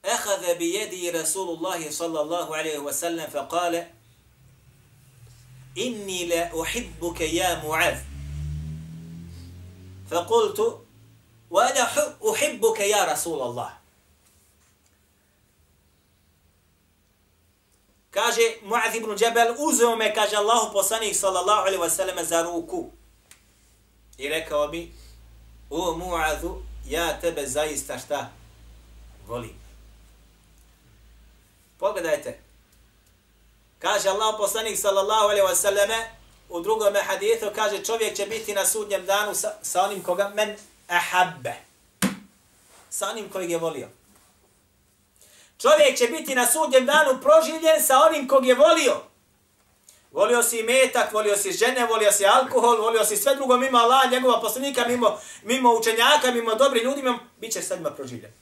أخذ 0.07 0.55
بيدي 0.55 1.11
رسول 1.11 1.57
الله 1.57 1.91
صلى 1.91 2.21
الله 2.21 2.57
عليه 2.57 2.79
وسلم 2.79 3.27
فقال 3.27 3.91
إني 5.79 6.25
لا 6.27 6.63
أحبك 6.63 7.21
يا 7.21 7.65
معاذ. 7.65 7.99
فقلت 10.11 10.81
وأنا 11.51 11.83
أحبك 12.31 12.81
يا 12.81 13.05
رسول 13.05 13.43
الله. 13.43 13.77
كاجي 18.13 18.57
معاذ 18.63 19.01
بن 19.01 19.15
جبل 19.15 19.47
أوزوم 19.47 20.07
كاج 20.07 20.35
الله 20.35 20.69
بصني 20.73 21.13
صلى 21.15 21.41
الله 21.41 21.55
عليه 21.55 21.79
وسلم 21.79 22.23
زاروكو 22.23 22.89
إليك 24.21 24.53
وبي 24.53 24.93
أو 25.73 25.95
معاذ 25.95 26.49
يا 26.87 27.13
تبزاي 27.13 27.75
استشتاه 27.75 28.31
volim. 29.29 29.66
Pogledajte. 31.79 32.41
Kaže 33.79 34.09
Allah 34.09 34.35
poslanik 34.39 34.79
sallallahu 34.79 35.25
alaihi 35.25 35.47
wasallame 35.47 36.05
u 36.49 36.61
drugom 36.61 36.95
hadithu, 37.07 37.47
kaže 37.55 37.85
čovjek 37.85 38.17
će 38.17 38.27
biti 38.27 38.55
na 38.55 38.67
sudnjem 38.67 39.07
danu 39.07 39.35
sa, 39.35 39.53
sa 39.63 39.83
onim 39.83 40.03
koga 40.03 40.33
men 40.35 40.57
ahabbe. 40.89 41.55
Sa 42.91 43.11
onim 43.11 43.29
kojeg 43.29 43.51
je 43.51 43.59
volio. 43.59 43.89
Čovjek 45.59 45.99
će 45.99 46.07
biti 46.07 46.35
na 46.35 46.47
sudnjem 46.47 46.87
danu 46.87 47.21
proživljen 47.23 47.83
sa 47.83 47.99
onim 48.09 48.29
kog 48.29 48.47
je 48.47 48.55
volio. 48.55 49.03
Volio 50.13 50.43
si 50.43 50.63
metak, 50.63 51.13
volio 51.13 51.37
si 51.37 51.53
žene, 51.53 51.87
volio 51.87 52.13
si 52.13 52.27
alkohol, 52.27 52.81
volio 52.81 53.05
si 53.05 53.17
sve 53.17 53.35
drugo 53.35 53.57
mimo 53.57 53.79
Allah, 53.79 54.11
njegova 54.11 54.41
poslanika, 54.41 54.85
mimo, 54.89 55.19
mimo 55.43 55.75
učenjaka, 55.75 56.31
mimo 56.33 56.55
dobri 56.55 56.81
ljudi, 56.81 57.03
mimo, 57.03 57.19
bit 57.41 57.53
će 57.53 57.63
sa 57.63 57.77
njima 57.77 57.91
proživljen. 57.91 58.33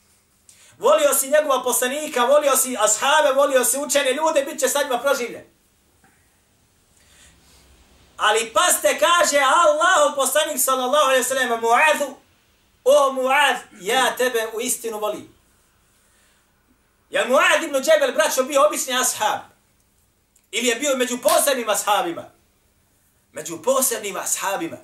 Volio 0.79 1.13
si 1.13 1.29
njegova 1.29 1.63
poslanika, 1.63 2.25
volio 2.25 2.57
si 2.57 2.77
ashave, 2.77 3.33
volio 3.33 3.65
si 3.65 3.77
učene 3.77 4.13
ljude, 4.13 4.43
bit 4.45 4.59
će 4.59 4.69
sa 4.69 4.83
njima 4.83 4.99
proživljen. 4.99 5.45
Ali 8.17 8.53
paste 8.53 8.99
kaže 8.99 9.39
Allahu 9.39 10.15
poslanik 10.15 10.59
sallallahu 10.59 11.05
alejhi 11.05 11.23
ve 11.23 11.27
sellem 11.27 11.49
Mu'adhu, 11.49 12.13
o 12.83 13.11
Muaz, 13.11 13.57
ja 13.81 14.15
tebe 14.17 14.47
u 14.53 14.61
istinu 14.61 14.99
volim. 14.99 15.35
Ja 17.09 17.25
Muad 17.27 17.63
ibn 17.63 17.75
Džebel, 17.75 18.13
braćo, 18.13 18.43
bio 18.43 18.65
obični 18.65 18.93
ashab? 18.93 19.39
Ili 20.51 20.67
je 20.67 20.75
bio 20.75 20.97
među 20.97 21.17
posebnim 21.17 21.69
ashabima? 21.69 22.31
Među 23.31 23.61
posebnim 23.63 24.15
ashabima. 24.17 24.77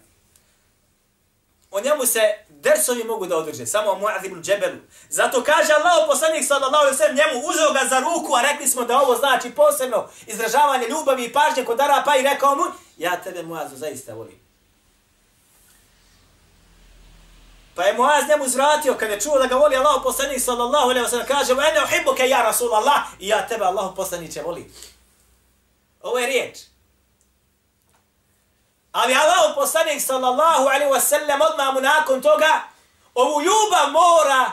O 1.71 1.81
njemu 1.81 2.05
se 2.05 2.19
dersovi 2.49 3.03
mogu 3.03 3.27
da 3.27 3.37
održe, 3.37 3.65
samo 3.65 3.95
Muad 3.95 4.25
ibn 4.25 4.41
Džebelu. 4.41 4.77
Zato 5.09 5.43
kaže 5.43 5.73
Allah 5.73 6.07
poslanik 6.07 6.47
sallallahu 6.47 6.81
alaihi 6.81 6.97
sallam 6.97 7.15
njemu, 7.15 7.47
uzeo 7.47 7.73
ga 7.73 7.89
za 7.89 7.99
ruku, 7.99 8.35
a 8.35 8.41
rekli 8.41 8.67
smo 8.67 8.83
da 8.83 8.99
ovo 8.99 9.15
znači 9.15 9.51
posebno 9.51 10.07
izražavanje 10.27 10.87
ljubavi 10.87 11.25
i 11.25 11.33
pažnje 11.33 11.65
kod 11.65 11.81
Arapa 11.81 12.15
i 12.15 12.23
rekao 12.23 12.55
mu, 12.55 12.63
ja 12.97 13.21
tebe 13.23 13.43
Muazu 13.43 13.75
zaista 13.75 14.13
volim. 14.13 14.41
Pa 17.75 17.83
je 17.83 17.93
Muaz 17.93 18.27
njemu 18.29 18.47
zvratio 18.47 18.93
kada 18.93 19.13
je 19.13 19.21
čuo 19.21 19.39
da 19.39 19.47
ga 19.47 19.55
voli 19.55 19.75
Allah 19.75 20.01
poslanik 20.03 20.41
sallallahu 20.41 20.89
alaihi 20.89 21.05
wa 21.05 21.09
sallam 21.09 21.27
kaže 21.27 21.51
ene 21.53 21.83
uhibbuke 21.83 22.29
ja 22.29 22.41
Rasul 22.41 22.73
Allah 22.73 23.01
i 23.19 23.27
ja 23.27 23.47
tebe 23.47 23.65
Allah 23.65 23.93
poslaniće 23.95 24.41
voli. 24.41 24.71
Ovo 26.01 26.19
je 26.19 26.27
riječ. 26.27 26.70
Ali 28.91 29.13
Allah 29.13 29.55
poslanik 29.55 30.01
sallallahu 30.01 30.67
alaihi 30.67 30.91
wa 30.91 30.99
sallam 30.99 31.41
odmah 31.41 31.73
mu 31.73 31.81
nakon 31.81 32.21
toga 32.21 32.63
ovu 33.15 33.41
ljubav 33.41 33.91
mora 33.91 34.51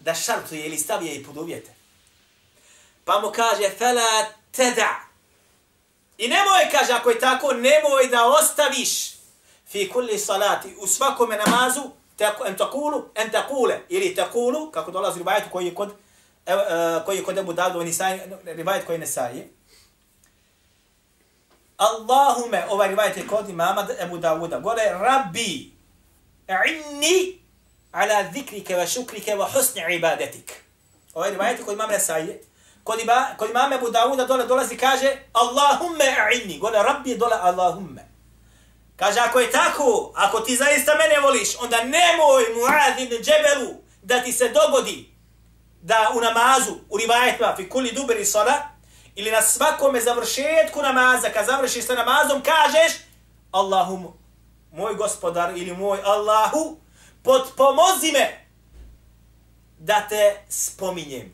da 0.00 0.14
šartuje 0.14 0.66
ili 0.66 0.78
stavije 0.78 1.14
i 1.14 1.24
pod 1.24 1.36
uvjete. 1.36 1.74
Pa 3.04 3.20
mu 3.20 3.30
kaže 3.30 3.70
fela 3.78 4.26
teda. 4.52 5.00
I 6.18 6.28
nemoj, 6.28 6.70
kaže, 6.70 6.92
ako 6.92 7.10
je 7.10 7.18
tako, 7.18 7.52
nemoj 7.52 8.06
da 8.10 8.26
ostaviš 8.26 9.12
fi 9.68 9.90
kulli 9.92 10.18
salati 10.18 10.76
u 10.80 10.86
svakome 10.86 11.36
namazu 11.36 11.82
en 12.46 12.56
takulu 12.56 13.04
en 13.14 13.30
takule 13.30 13.80
ili 13.88 14.14
takulu 14.14 14.70
kako 14.70 14.90
dolazi 14.90 15.18
rivajet 15.18 15.44
koji 15.52 15.66
je 15.66 15.74
kod 15.74 15.90
e, 16.46 16.52
e, 16.52 16.56
koji 17.04 17.16
je 17.16 17.24
kod 17.24 17.38
Abu 17.38 17.52
Dawud 17.52 17.86
i 18.46 18.52
rivajet 18.52 18.86
koji 18.86 18.98
ne 18.98 19.06
saje 19.06 19.57
Allahume 21.78 22.64
ovaj 22.70 22.88
rivajet 22.88 23.16
je 23.16 23.26
kod 23.26 23.48
imama 23.48 23.86
Abu 24.02 24.18
Dawuda. 24.18 24.60
Gore 24.60 24.82
rabbi 25.00 25.72
inni 26.68 27.38
ala 27.92 28.24
zikrike 28.32 28.76
wa 28.76 28.86
šukrike 28.86 29.34
wa 29.34 29.46
husni 29.52 29.82
ibadetik 29.94 30.52
ovaj 31.14 31.30
rivajet 31.30 31.64
kod 31.64 31.74
imama 31.74 31.92
Nisai 31.92 32.38
kod, 32.84 33.00
ima, 33.00 33.26
kod 33.36 33.50
imama 33.50 33.74
Abu 33.74 33.86
Dawuda 33.86 34.26
dole 34.26 34.46
dolazi 34.46 34.76
kaže 34.76 35.16
Allahumme 35.32 36.16
inni 36.34 36.58
gore 36.58 36.82
rabbi 36.82 37.16
dole 37.16 37.36
Allahumme. 37.40 38.08
Kaže, 38.98 39.20
ako 39.20 39.40
je 39.40 39.50
tako, 39.50 40.12
ako 40.14 40.40
ti 40.40 40.56
zaista 40.56 40.94
mene 40.94 41.20
voliš, 41.20 41.56
onda 41.62 41.84
nemoj 41.84 42.44
Muad 42.54 42.98
ibn 42.98 43.22
Džebelu 43.22 43.74
da 44.02 44.22
ti 44.22 44.32
se 44.32 44.48
dogodi 44.48 45.14
da 45.82 46.12
u 46.14 46.20
namazu, 46.20 46.74
u 46.90 46.96
rivajetima, 46.96 47.54
fi 47.56 47.68
kuli 47.68 47.92
duberi 47.92 48.24
sola, 48.24 48.54
ili 49.18 49.30
na 49.30 49.42
svakome 49.42 50.00
završetku 50.00 50.82
namaza, 50.82 51.28
kad 51.28 51.46
završiš 51.46 51.86
sa 51.86 51.94
namazom, 51.94 52.42
kažeš, 52.42 52.92
Allahu, 53.50 54.12
moj 54.72 54.94
gospodar 54.94 55.56
ili 55.56 55.76
moj 55.76 55.98
Allahu, 56.04 56.76
potpomozi 57.22 58.12
me 58.12 58.46
da 59.78 60.06
te 60.08 60.36
spominjem, 60.48 61.32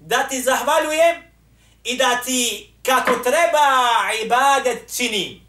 da 0.00 0.28
ti 0.28 0.42
zahvaljujem 0.42 1.16
i 1.84 1.96
da 1.96 2.20
ti 2.24 2.72
kako 2.82 3.12
treba 3.12 3.66
ibadet 4.24 4.96
činim. 4.96 5.48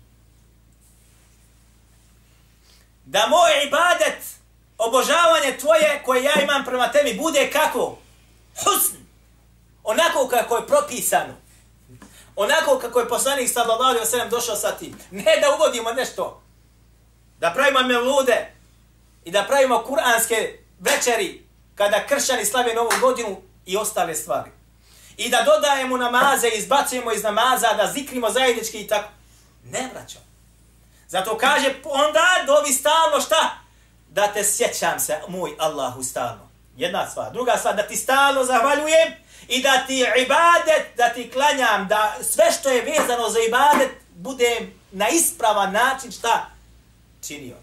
da 3.09 3.27
moj 3.27 3.65
ibadet, 3.67 4.21
obožavanje 4.77 5.57
tvoje 5.57 6.01
koje 6.05 6.23
ja 6.23 6.41
imam 6.43 6.65
prema 6.65 6.91
tebi 6.91 7.13
bude 7.13 7.49
kako? 7.51 7.97
Husn. 8.63 8.98
Onako 9.83 10.27
kako 10.27 10.57
je 10.57 10.67
propisano. 10.67 11.33
Onako 12.35 12.79
kako 12.79 12.99
je 12.99 13.09
poslanik 13.09 13.49
sallallahu 13.49 13.89
alaihi 13.89 14.05
wasallam 14.05 14.29
došao 14.29 14.55
sa 14.55 14.71
tim. 14.71 14.97
Ne 15.11 15.37
da 15.41 15.55
uvodimo 15.55 15.91
nešto. 15.91 16.41
Da 17.39 17.51
pravimo 17.51 17.79
melude 17.79 18.53
i 19.25 19.31
da 19.31 19.43
pravimo 19.43 19.83
kuranske 19.87 20.59
večeri 20.79 21.47
kada 21.75 22.07
kršćani 22.07 22.45
slave 22.45 22.73
novu 22.73 22.89
godinu 23.01 23.41
i 23.65 23.77
ostale 23.77 24.15
stvari. 24.15 24.51
I 25.17 25.29
da 25.29 25.43
dodajemo 25.43 25.97
namaze, 25.97 26.47
izbacujemo 26.47 27.11
iz 27.11 27.23
namaza, 27.23 27.73
da 27.73 27.91
zikrimo 27.93 28.29
zajednički 28.29 28.81
i 28.81 28.87
tako. 28.87 29.09
Ne 29.63 29.89
vraćamo. 29.93 30.25
Zato 31.07 31.37
kaže 31.37 31.73
onda 31.83 32.43
dovi 32.45 32.73
stalno 32.73 33.21
šta? 33.21 33.49
Da 34.09 34.27
te 34.27 34.43
sjećam 34.43 34.99
se, 34.99 35.21
moj 35.27 35.55
Allahu 35.59 36.03
stalno. 36.03 36.49
Jedna 36.77 37.09
stvar. 37.09 37.31
Druga 37.31 37.57
stvar, 37.57 37.75
da 37.75 37.87
ti 37.87 37.95
stalno 37.95 38.43
zahvaljujem 38.43 39.13
i 39.49 39.61
da 39.61 39.85
ti 39.87 40.05
ibadet, 40.25 40.97
da 40.97 41.09
ti 41.09 41.31
klanjam, 41.31 41.87
da 41.87 42.15
sve 42.21 42.51
što 42.51 42.69
je 42.69 42.81
vezano 42.81 43.29
za 43.29 43.39
ibadet 43.39 43.91
bude 44.15 44.71
na 44.91 45.09
ispravan 45.09 45.71
način 45.71 46.11
šta 46.11 46.45
činio. 47.27 47.55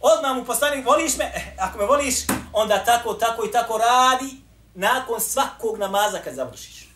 Odmah 0.00 0.36
mu 0.36 0.44
postani, 0.44 0.82
voliš 0.82 1.16
me? 1.16 1.24
Eh, 1.24 1.56
ako 1.58 1.78
me 1.78 1.84
voliš, 1.84 2.14
onda 2.52 2.84
tako, 2.84 3.14
tako 3.14 3.44
i 3.44 3.52
tako 3.52 3.78
radi 3.78 4.30
nakon 4.74 5.20
svakog 5.20 5.78
namaza 5.78 6.18
kad 6.18 6.34
završiš. 6.34 6.88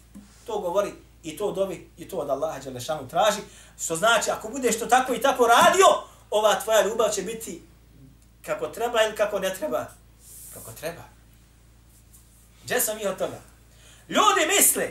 To 0.46 0.58
govori 0.58 0.92
i 1.22 1.36
to 1.36 1.52
dobi 1.52 1.90
i 1.96 2.08
to 2.08 2.16
od 2.16 2.30
Allaha 2.30 2.58
Đelešanu 2.58 3.08
traži. 3.08 3.40
Što 3.80 3.96
znači, 3.96 4.30
ako 4.30 4.48
budeš 4.48 4.78
to 4.78 4.86
tako 4.86 5.14
i 5.14 5.20
tako 5.20 5.46
radio, 5.46 5.86
ova 6.30 6.60
tvoja 6.60 6.86
ljubav 6.86 7.10
će 7.10 7.22
biti 7.22 7.62
kako 8.46 8.66
treba 8.66 9.02
ili 9.02 9.16
kako 9.16 9.38
ne 9.38 9.54
treba. 9.54 9.86
Kako 10.54 10.72
treba. 10.72 11.15
Gdje 12.66 12.80
sam 12.80 12.96
mi 12.96 13.06
od 13.06 13.18
toga? 13.18 13.40
Ljudi 14.08 14.46
misle 14.46 14.88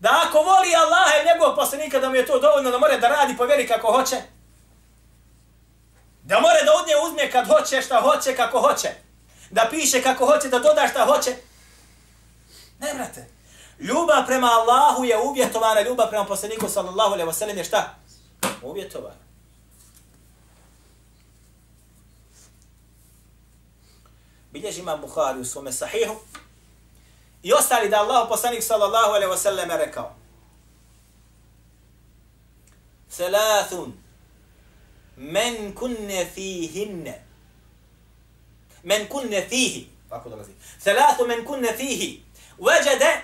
Da 0.00 0.22
ako 0.26 0.38
voli 0.38 0.74
Allaha 0.74 1.12
i 1.16 1.26
njegovog 1.26 1.56
poslanika, 1.56 1.98
da 1.98 2.08
mu 2.08 2.14
je 2.14 2.26
to 2.26 2.38
dovoljno 2.38 2.70
da 2.70 2.78
more 2.78 2.98
da 2.98 3.08
radi 3.08 3.36
po 3.36 3.44
vjeri 3.44 3.68
kako 3.68 3.92
hoće. 3.92 4.16
Da 6.22 6.40
more 6.40 6.64
da 6.64 6.72
od 6.72 6.86
nje 6.86 6.94
uzme 7.06 7.30
kad 7.30 7.46
hoće, 7.46 7.82
šta 7.82 8.00
hoće, 8.00 8.36
kako 8.36 8.60
hoće. 8.60 8.88
Da 9.50 9.68
piše 9.70 10.02
kako 10.02 10.26
hoće, 10.26 10.48
da 10.48 10.58
doda 10.58 10.88
šta 10.90 11.04
hoće. 11.04 11.36
Ne, 12.78 12.94
brate. 12.94 13.26
Ljubav 13.78 14.26
prema 14.26 14.46
Allahu 14.46 15.04
je 15.04 15.18
uvjetovana, 15.18 15.80
ljubav 15.80 16.08
prema 16.08 16.24
poslaniku 16.24 16.68
sallallahu 16.68 17.12
alaihi 17.12 17.30
wa 17.30 17.34
sallam 17.34 17.58
je 17.58 17.64
šta? 17.64 17.94
Uvjetovana. 18.62 19.22
bilježi 24.52 24.80
imam 24.80 25.00
Bukhari 25.00 25.40
u 25.40 25.44
svome 25.44 25.72
sahihu, 25.72 26.14
i 27.42 27.52
ostali 27.52 27.88
da 27.88 28.00
Allah 28.00 28.28
poslanik 28.28 28.62
sallallahu 28.62 29.12
alaihi 29.12 29.32
wasallam 29.32 29.70
je 29.70 29.76
rekao, 29.76 30.16
Thalathun, 33.16 33.92
men 35.16 35.74
kunne 35.74 36.26
fihinne, 36.34 37.22
men 38.82 39.08
kunne 39.08 39.46
fihi, 39.48 39.88
tako 40.08 40.28
dolazi, 40.28 40.52
Thalathu 40.84 41.26
men 41.26 41.44
kunne 41.44 41.72
fihi, 41.76 42.22
veđede 42.58 43.20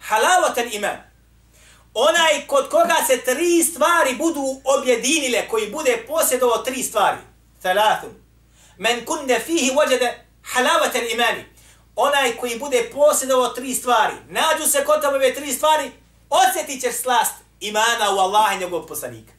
halavatan 0.00 0.72
iman. 0.72 0.96
Onaj 1.94 2.46
kod 2.46 2.68
koga 2.70 2.96
se 3.06 3.20
tri 3.24 3.64
stvari 3.64 4.14
budu 4.14 4.60
objedinile, 4.64 5.48
koji 5.48 5.70
bude 5.70 6.04
posjedovao 6.08 6.58
tri 6.58 6.82
stvari, 6.82 7.18
Thalathun, 7.62 8.14
men 8.78 9.04
kunne 9.04 9.40
fihi 9.40 9.70
wajada 9.70 10.12
halavat 10.42 10.94
al-imani. 10.94 11.44
Onaj 11.96 12.36
koji 12.36 12.58
bude 12.58 12.90
posjedovao 12.94 13.48
tri 13.48 13.74
stvari, 13.74 14.14
nađu 14.28 14.70
se 14.70 14.84
kod 14.84 15.00
tebe 15.00 15.34
tri 15.34 15.52
stvari, 15.52 15.90
osjetit 16.30 16.80
ćeš 16.80 16.96
slast 17.02 17.34
imana 17.60 18.14
u 18.14 18.18
Allaha 18.18 18.54
i 18.54 18.58
njegovog 18.58 18.88
poslanika. 18.88 19.32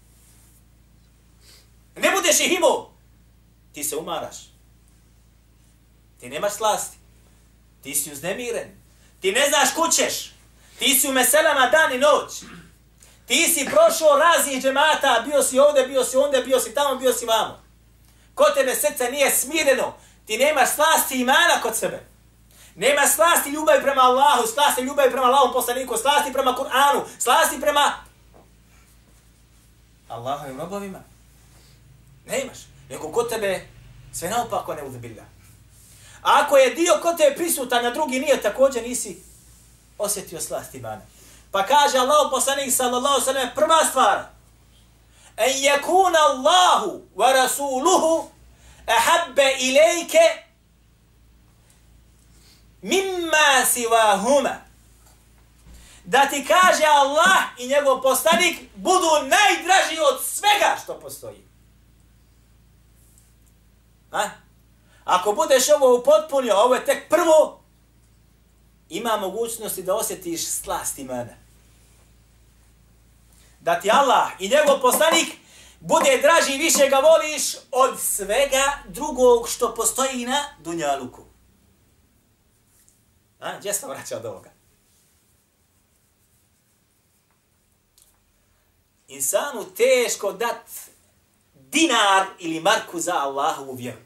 Ne 1.95 2.11
budeš 2.11 2.39
ih 2.39 2.51
imao, 2.51 2.91
ti 3.73 3.83
se 3.83 3.95
umaraš. 3.95 4.37
Ti 6.19 6.29
nemaš 6.29 6.53
slasti. 6.53 6.97
Ti 7.83 7.95
si 7.95 8.11
uznemiren. 8.11 8.69
Ti 9.21 9.31
ne 9.31 9.49
znaš 9.49 9.69
kućeš. 9.75 10.31
Ti 10.79 10.99
si 10.99 11.07
u 11.07 11.13
meselama 11.13 11.69
dan 11.69 11.93
i 11.93 11.97
noć. 11.97 12.31
Ti 13.27 13.47
si 13.53 13.65
prošao 13.65 14.19
raznih 14.19 14.61
džemata, 14.61 15.23
bio 15.25 15.43
si 15.43 15.59
ovde, 15.59 15.87
bio 15.87 16.03
si 16.03 16.17
onda, 16.17 16.41
bio 16.41 16.59
si 16.59 16.73
tamo, 16.73 16.95
bio 16.95 17.13
si 17.13 17.25
vamo. 17.25 17.63
Ko 18.35 18.43
tebe 18.43 18.75
srce 18.75 19.11
nije 19.11 19.31
smireno, 19.31 19.93
ti 20.25 20.37
nemaš 20.37 20.69
slasti 20.75 21.21
imana 21.21 21.61
kod 21.61 21.77
sebe. 21.77 22.16
Nema 22.77 23.07
slasti 23.07 23.49
ljubavi 23.49 23.81
prema 23.81 24.01
Allahu, 24.01 24.47
slasti 24.47 24.81
ljubavi 24.81 25.11
prema 25.11 25.27
Allahom 25.27 25.53
poslaniku, 25.53 25.97
slasti 25.97 26.33
prema 26.33 26.51
Kur'anu, 26.51 27.01
slasti 27.19 27.61
prema 27.61 27.93
Allahovim 30.09 30.59
robovima. 30.59 30.99
Nemaš. 32.25 32.57
Neko 32.89 33.11
kod 33.11 33.29
tebe 33.29 33.67
sve 34.13 34.29
naopako 34.29 34.75
ne 34.75 34.83
uzbilja. 34.83 35.23
A 36.21 36.41
ako 36.43 36.57
je 36.57 36.73
dio 36.75 36.99
kod 37.01 37.17
tebe 37.17 37.35
prisutan, 37.35 37.83
na 37.83 37.89
drugi 37.89 38.19
nije, 38.19 38.41
također 38.41 38.83
nisi 38.83 39.23
osjetio 39.97 40.41
slast 40.41 40.75
imana. 40.75 41.01
Pa 41.51 41.65
kaže 41.65 41.97
Allah 41.97 42.27
poslanik 42.31 42.73
sallallahu 42.73 43.21
sallam, 43.21 43.49
prva 43.55 43.85
stvar, 43.89 44.23
en 45.37 45.53
yakuna 45.63 46.17
Allahu 46.29 47.01
wa 47.15 47.33
rasuluhu 47.33 48.29
ahabbe 48.87 49.55
ilajke 49.59 50.46
mimma 52.81 53.65
siwahuma. 53.65 54.55
Da 56.05 56.25
ti 56.25 56.45
kaže 56.47 56.83
Allah 56.85 57.43
i 57.57 57.67
njegov 57.67 58.01
poslanik 58.01 58.59
budu 58.75 59.09
najdraži 59.21 59.99
od 60.11 60.23
svega 60.25 60.77
što 60.83 60.99
postoji. 60.99 61.47
A? 64.11 64.29
Ako 65.05 65.33
budeš 65.33 65.69
ovo 65.69 65.99
upotpunio, 65.99 66.55
ovo 66.55 66.75
je 66.75 66.85
tek 66.85 67.09
prvo, 67.09 67.63
ima 68.89 69.17
mogućnosti 69.17 69.83
da 69.83 69.95
osjetiš 69.95 70.47
slast 70.47 70.99
imana. 70.99 71.33
Da 73.59 73.79
ti 73.79 73.91
Allah 73.91 74.31
i 74.39 74.49
njegov 74.49 74.81
poslanik 74.81 75.35
bude 75.79 76.19
draži 76.21 76.55
i 76.55 76.57
više 76.57 76.89
ga 76.89 76.97
voliš 76.97 77.55
od 77.71 77.99
svega 77.99 78.77
drugog 78.87 79.49
što 79.49 79.75
postoji 79.75 80.25
na 80.25 80.43
Dunjaluku. 80.59 81.26
A, 83.39 83.57
gdje 83.57 83.73
sam 83.73 83.89
vraća 83.89 84.17
od 84.17 84.25
ovoga? 84.25 84.49
Insanu 89.07 89.63
teško 89.63 90.31
dat 90.31 90.69
dinar 91.53 92.25
ili 92.39 92.59
marku 92.59 92.99
za 92.99 93.13
Allahovu 93.15 93.73
vjeru. 93.73 93.97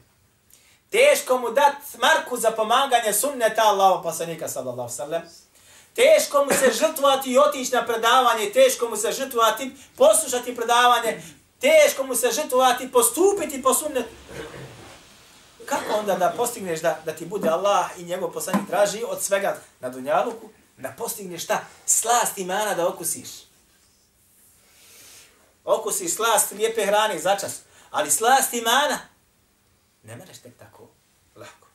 Teško 0.90 1.38
mu 1.38 1.50
dat 1.50 1.74
marku 2.00 2.36
za 2.36 2.50
pomaganje 2.50 3.12
sunneta 3.12 3.62
Allahov 3.62 4.02
poslanika 4.02 4.48
sallallahu 4.48 4.88
sallam. 4.88 5.22
Teško 5.94 6.44
mu 6.44 6.50
se 6.50 6.72
žrtvovati 6.72 7.32
i 7.32 7.38
otići 7.38 7.74
na 7.74 7.86
predavanje, 7.86 8.52
teško 8.52 8.88
mu 8.88 8.96
se 8.96 9.12
žrtvovati, 9.12 9.72
poslušati 9.96 10.56
predavanje, 10.56 11.22
teško 11.60 12.04
mu 12.04 12.14
se 12.14 12.30
žrtvovati, 12.30 12.92
postupiti 12.92 13.62
po 13.62 13.74
sunnetu. 13.74 14.08
Kako 15.72 15.98
onda 15.98 16.14
da 16.14 16.34
postigneš 16.36 16.80
da, 16.80 17.00
da 17.04 17.16
ti 17.16 17.26
bude 17.26 17.48
Allah 17.48 17.90
i 17.98 18.04
njegov 18.04 18.32
poslanik 18.32 18.68
traži 18.68 19.04
od 19.06 19.22
svega 19.22 19.60
na 19.80 19.88
dunjaluku, 19.88 20.48
da 20.76 20.94
postigneš 20.98 21.44
šta? 21.44 21.64
Slast 21.86 22.38
imana 22.38 22.74
da 22.74 22.88
okusiš. 22.88 23.28
Okusiš 25.64 26.14
slast 26.14 26.52
lijepe 26.52 26.86
hrane 26.86 27.18
za 27.18 27.36
čas, 27.36 27.60
ali 27.90 28.10
slast 28.10 28.52
imana 28.52 28.98
ne 30.02 30.16
mereš 30.16 30.38
tek 30.38 30.58
tako 30.58 30.88
lako. 31.36 31.68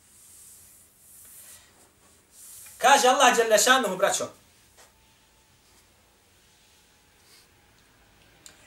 Kaže 2.77 3.07
Allah 3.07 3.35
Đelešanuhu, 3.35 3.97
braćo, 3.97 4.27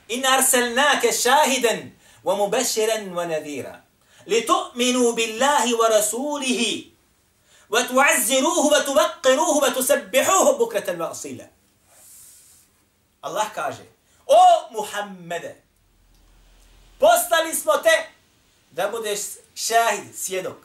in 0.07 0.25
arselnake 0.25 1.11
šahiden 1.11 1.91
wa 2.23 2.37
mubashiran 2.37 3.13
wa 3.13 3.27
nadira. 3.27 3.80
لتؤمنوا 4.27 5.11
بالله 5.11 5.65
billahi 5.65 5.73
wa 5.73 5.87
rasulihi 5.89 6.91
wa 7.69 7.83
tu'azziruhu 7.83 8.71
wa 8.71 8.83
tubaqqiruhu 8.83 9.61
wa 9.61 9.69
tusabbihuhu. 9.73 11.47
Allah 13.23 13.51
kaže, 13.53 13.85
o 14.25 14.43
Muhammede, 14.71 15.61
poslali 16.99 17.55
smo 17.55 17.77
te 17.77 18.09
da 18.71 18.87
budeš 18.87 19.19
šahid, 19.55 20.15
svjedok. 20.15 20.57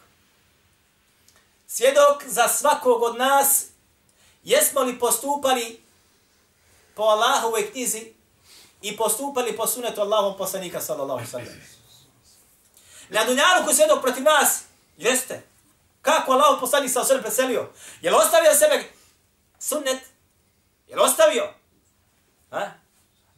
Svjedok 1.68 2.24
za 2.26 2.48
svakog 2.48 3.02
od 3.02 3.16
nas, 3.18 3.64
jesmo 4.44 4.80
li 4.80 4.98
postupali 4.98 5.82
po 6.94 7.02
Allahove 7.02 7.70
knjizi 7.70 8.12
i 8.82 8.96
postupali 8.96 9.56
po 9.56 9.66
sunetu 9.66 10.00
Allahom 10.00 10.36
poslanika 10.38 10.80
sallallahu 10.80 11.26
sallam. 11.30 11.75
Na 13.08 13.24
dunjalu 13.24 13.64
koji 13.64 13.76
se 13.76 13.88
protiv 14.02 14.22
nas, 14.22 14.62
jeste. 14.96 15.42
Kako 16.02 16.32
Allah 16.32 16.60
poslanik 16.60 16.90
sa 16.90 17.00
alaihi 17.00 17.22
preselio? 17.22 17.72
Je 18.02 18.10
li 18.10 18.16
ostavio 18.16 18.54
sebe 18.54 18.84
sunnet? 19.58 20.00
Je 20.88 20.96
li 20.96 21.02
ostavio? 21.02 21.54
A? 22.50 22.68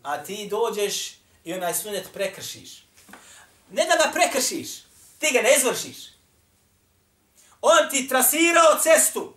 A 0.02 0.24
ti 0.24 0.48
dođeš 0.50 1.14
i 1.44 1.54
onaj 1.54 1.74
sunnet 1.74 2.12
prekršiš. 2.12 2.84
Ne 3.70 3.84
da 3.84 4.04
ga 4.04 4.10
prekršiš, 4.12 4.68
ti 5.18 5.30
ga 5.32 5.42
ne 5.42 5.54
izvršiš. 5.56 5.96
On 7.60 7.90
ti 7.90 8.08
trasirao 8.08 8.78
cestu. 8.82 9.34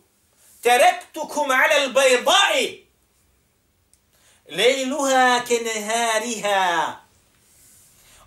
Terektukum 0.61 1.51
ala 1.51 1.75
al-baydai 1.85 2.85
lejluha 4.49 5.43
ke 5.47 5.59
nehariha. 5.59 7.00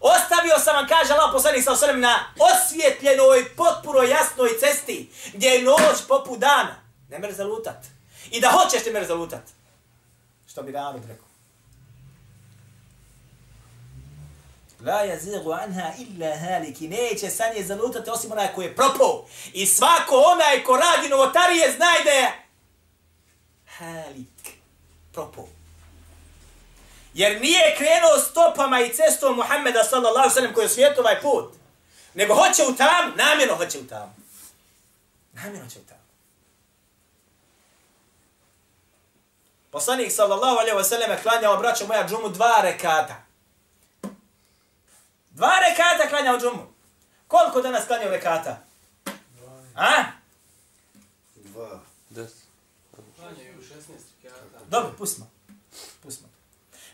Ostavio 0.06 0.58
sam 0.64 0.76
vam, 0.76 0.86
kaže 0.88 1.12
Allah 1.12 1.30
poslanik 1.32 1.64
sa 1.64 1.72
osrem, 1.72 2.00
na 2.00 2.14
osvjetljenoj, 2.38 3.54
potpuno 3.56 4.02
jasnoj 4.02 4.58
cesti, 4.60 5.10
gdje 5.34 5.48
je 5.48 5.62
noć 5.62 6.06
poput 6.08 6.38
dana. 6.38 6.76
Ne 7.08 7.18
mer 7.18 7.32
zalutat. 7.34 7.86
I 8.30 8.40
da 8.40 8.48
hoćeš 8.48 8.86
ne 8.86 8.92
mer 8.92 9.06
zalutat. 9.06 9.42
Što 10.46 10.62
bi 10.62 10.72
narod 10.72 11.02
rekao. 11.08 11.26
La 14.80 15.04
yazigu 15.04 15.52
anha 15.62 15.92
illa 15.98 16.36
haliki. 16.38 16.88
Neće 16.88 17.30
sa 17.30 17.44
nje 17.54 17.64
zalutati 17.64 18.10
osim 18.10 18.32
onaj 18.32 18.54
koji 18.54 18.64
je 18.64 18.76
propao. 18.76 19.26
I 19.52 19.66
svako 19.66 20.16
onaj 20.16 20.64
ko 20.64 20.76
radi 20.76 21.08
novotarije 21.08 21.72
znaj 21.76 22.04
da 22.04 22.10
je 22.10 22.46
halik. 23.66 24.56
Propao. 25.12 25.63
Jer 27.14 27.40
nije 27.40 27.76
krenuo 27.76 28.18
stopama 28.30 28.80
i 28.80 28.94
cestom 28.94 29.36
Muhammeda 29.36 29.84
sallallahu 29.84 30.30
sallam 30.30 30.54
koji 30.54 30.64
je 30.64 30.68
svijet 30.68 30.98
ovaj 30.98 31.20
put. 31.20 31.54
Nego 32.14 32.34
hoće 32.34 32.62
u 32.68 32.76
tam, 32.76 33.12
namjerno 33.16 33.56
hoće 33.56 33.78
u 33.78 33.86
tam. 33.86 34.16
Namjerno 35.32 35.64
hoće 35.64 35.78
u 35.78 35.84
tam. 35.88 35.98
Poslanik 39.70 40.12
sallallahu 40.12 40.56
alaihi 40.56 40.76
wa 40.76 40.84
sallam 40.84 41.22
klanjao, 41.22 41.56
braćo 41.56 41.86
moja, 41.86 42.08
džumu 42.08 42.28
dva 42.28 42.60
rekata. 42.62 43.22
Dva 45.30 45.52
rekata 45.68 46.08
klanjao 46.08 46.38
džumu. 46.38 46.66
Koliko 47.28 47.62
danas 47.62 47.86
klanjao 47.86 48.10
rekata? 48.10 48.58
A? 49.74 50.04
Dva. 51.34 51.80
Deset. 52.10 52.44
Klanjaju 53.16 53.62
16 53.62 53.64
rekata. 54.22 54.64
Dobro, 54.68 54.92
pustimo. 54.98 55.30
Pustimo. 56.02 56.33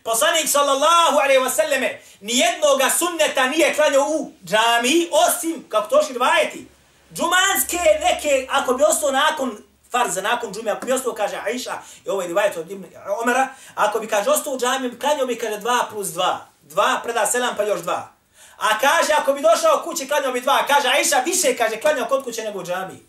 Poslanik 0.03 0.49
sallallahu 0.49 1.17
alaihi 1.23 1.41
wasallame 1.41 1.97
nijednoga 2.21 2.89
sunneta 2.89 3.47
nije 3.47 3.73
klanjao 3.73 4.03
u 4.03 4.31
džami, 4.45 5.09
osim, 5.11 5.65
kako 5.69 5.87
to 5.87 6.03
šli 6.05 6.13
dvajeti, 6.13 6.67
džumanske 7.13 7.79
neke, 8.03 8.47
ako 8.49 8.73
bi 8.73 8.83
ostao 8.83 9.11
nakon 9.11 9.57
farza, 9.91 10.21
nakon 10.21 10.53
džume, 10.53 10.71
ako 10.71 10.85
bi 10.85 10.91
ostao, 10.91 11.13
kaže 11.13 11.37
Aisha, 11.45 11.81
i 12.05 12.09
ovo 12.09 12.21
je 12.21 12.27
rivajet 12.27 12.57
od 12.57 12.71
Ibn 12.71 12.85
Omara, 13.21 13.47
ako 13.75 13.99
bi, 13.99 14.07
kaže, 14.07 14.29
ostao 14.29 14.53
u 14.53 14.59
džami, 14.59 14.99
klanjao 14.99 15.25
bi, 15.25 15.37
kaže, 15.37 15.57
dva 15.57 15.87
plus 15.91 16.07
dva. 16.07 16.47
Dva, 16.61 16.99
preda 17.03 17.25
selam, 17.25 17.55
pa 17.57 17.63
još 17.63 17.81
dva. 17.81 18.11
A 18.57 18.79
kaže, 18.79 19.13
ako 19.13 19.33
bi 19.33 19.41
došao 19.41 19.81
kući, 19.83 20.07
klanjao 20.07 20.31
bi 20.31 20.41
dva. 20.41 20.65
Kaže, 20.67 20.87
Aisha 20.87 21.19
više, 21.19 21.57
kaže, 21.57 21.81
klanjao 21.81 22.07
kod 22.07 22.23
kuće 22.23 22.43
nego 22.43 22.59
u 22.59 22.63
džami. 22.63 23.05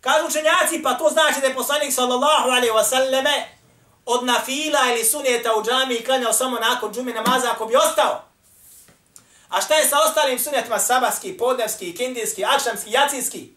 Kažu 0.00 0.26
učenjaci, 0.26 0.82
pa 0.82 0.94
to 0.94 1.10
znači 1.10 1.40
da 1.40 1.46
je 1.46 1.54
poslanik 1.54 1.92
sallallahu 1.92 2.48
alaihi 2.48 2.72
wasallame 2.72 3.42
od 4.06 4.24
nafila 4.24 4.80
ili 4.90 5.04
suneta 5.04 5.56
u 5.56 5.64
džami 5.64 6.04
klanjao 6.04 6.32
samo 6.32 6.58
nakon 6.58 6.94
džume 6.94 7.12
namaza 7.12 7.50
ako 7.52 7.66
bi 7.66 7.76
ostao. 7.76 8.24
A 9.48 9.60
šta 9.60 9.74
je 9.74 9.88
sa 9.88 9.96
ostalim 10.08 10.38
sunetima 10.38 10.78
sabahski, 10.78 11.36
podnevski, 11.36 11.96
kindijski, 11.96 12.44
akšamski, 12.44 12.90
jacinski? 12.90 13.52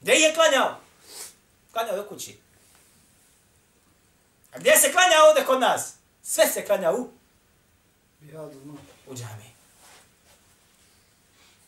Gdje 0.00 0.12
je 0.12 0.34
klanjao? 0.34 0.80
Klanjao 1.72 1.94
je 1.94 2.00
u 2.00 2.08
kući. 2.08 2.38
A 4.54 4.58
gdje 4.58 4.76
se 4.76 4.92
klanja 4.92 5.16
ovdje 5.28 5.44
kod 5.44 5.60
nas? 5.60 5.92
Sve 6.22 6.46
se 6.46 6.66
klanja 6.66 6.92
u, 6.92 7.08
u 9.06 9.14
džami. 9.14 9.50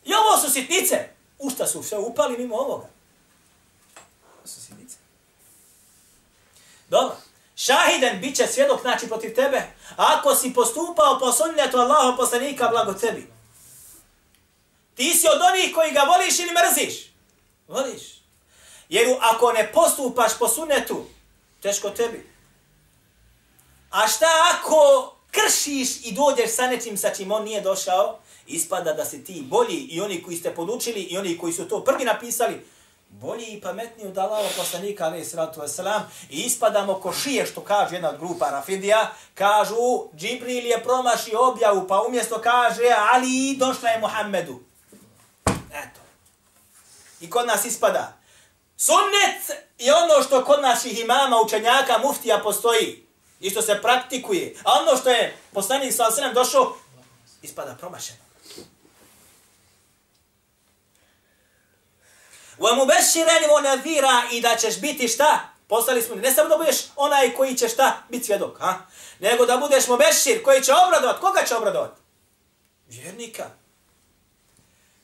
I 0.05 0.15
ovo 0.15 0.39
su 0.39 0.51
sitnice. 0.51 1.09
U 1.39 1.51
šta 1.51 1.67
su 1.67 1.83
sve 1.83 1.99
upali 1.99 2.39
mimo 2.39 2.57
ovoga? 2.57 2.87
Ovo 4.39 4.47
su 4.47 4.61
sitnice. 4.61 4.80
Dobro. 6.91 7.17
Šahiden 7.57 8.21
bit 8.21 8.37
će 8.37 8.47
svjedok, 8.47 8.81
znači, 8.81 9.09
protiv 9.09 9.35
tebe. 9.35 9.63
Ako 9.97 10.35
si 10.35 10.55
postupao 10.55 11.19
po 11.19 11.33
sunnetu 11.33 11.77
Allaha 11.77 12.17
poslanika, 12.17 12.69
blago 12.69 12.93
tebi. 12.93 13.33
Ti 14.95 15.15
si 15.15 15.27
od 15.27 15.41
onih 15.51 15.75
koji 15.75 15.93
ga 15.93 16.01
voliš 16.01 16.39
ili 16.39 16.51
mrziš? 16.53 17.13
Voliš. 17.69 18.03
Jer 18.89 19.17
ako 19.21 19.53
ne 19.53 19.73
postupaš 19.73 20.39
po 20.39 20.49
sunnetu, 20.49 21.05
teško 21.63 21.91
tebi. 21.91 22.31
A 23.91 24.09
šta 24.09 24.27
ako 24.53 25.13
kršiš 25.31 26.05
i 26.05 26.13
dođeš 26.13 26.51
sa 26.55 26.67
nečim 26.67 26.97
sa 26.97 27.11
čim 27.11 27.33
on 27.33 27.45
nije 27.45 27.61
došao, 27.61 28.19
ispada 28.47 28.93
da 28.93 29.05
si 29.05 29.25
ti 29.25 29.43
bolji 29.43 29.77
i 29.77 30.01
oni 30.01 30.23
koji 30.23 30.37
ste 30.37 30.55
podučili 30.55 31.01
i 31.01 31.19
oni 31.19 31.39
koji 31.39 31.53
su 31.53 31.69
to 31.69 31.85
prvi 31.85 32.05
napisali, 32.05 32.67
bolji 33.11 33.47
i 33.47 33.61
pametniji 33.61 34.09
od 34.09 34.19
Allaha 34.19 34.49
poslanika 34.57 35.05
alejhi 35.05 35.25
salatu 35.25 35.61
vesselam 35.61 36.11
i 36.31 36.41
ispadamo 36.41 36.95
ko 36.95 37.13
šije 37.13 37.47
što 37.47 37.61
kaže 37.61 37.95
jedna 37.95 38.09
od 38.09 38.19
grupa 38.19 38.51
Rafidija, 38.51 39.13
kažu 39.35 39.77
Džibril 40.17 40.67
je 40.67 40.83
promaši 40.83 41.35
objavu 41.37 41.87
pa 41.89 42.03
umjesto 42.09 42.41
kaže 42.43 42.83
Ali 43.13 43.57
došla 43.59 43.89
je 43.89 44.01
Muhammedu. 44.01 44.61
Eto. 45.73 46.01
I 47.21 47.31
kod 47.31 47.47
nas 47.47 47.65
ispada. 47.65 48.13
Sunnet 48.77 49.67
je 49.79 49.95
ono 49.95 50.23
što 50.23 50.45
kod 50.45 50.63
naših 50.63 51.01
imama, 51.01 51.41
učenjaka, 51.41 51.99
muftija 51.99 52.39
postoji. 52.39 53.07
I 53.41 53.51
što 53.51 53.63
se 53.63 53.83
praktikuje. 53.83 54.55
A 54.65 54.73
ono 54.81 54.97
što 54.97 55.11
je 55.11 55.37
poslanik 55.53 55.93
sallallahu 55.93 56.21
alejhi 56.21 56.35
došao, 56.35 56.77
ispada 57.43 57.77
promašeno. 57.81 58.30
Wa 62.61 62.75
mubashiran 62.75 63.43
wa 63.51 63.63
nadhira 63.63 64.23
i 64.33 64.41
da 64.41 64.57
ćeš 64.57 64.81
biti 64.81 65.09
šta? 65.09 65.41
Poslali 65.69 66.03
smo 66.03 66.15
ne 66.15 66.33
samo 66.33 66.49
da 66.49 66.57
budeš 66.57 66.77
onaj 66.97 67.35
koji 67.35 67.55
će 67.55 67.69
šta 67.69 68.03
biti 68.09 68.25
svjedok, 68.25 68.59
ha? 68.59 68.79
Nego 69.21 69.47
da 69.47 69.57
budeš 69.57 69.89
mubashir 69.89 70.43
koji 70.43 70.63
će 70.63 70.73
obradovat. 70.87 71.21
Koga 71.21 71.45
će 71.49 71.57
obradovat? 71.57 71.91
Vjernika. 72.89 73.51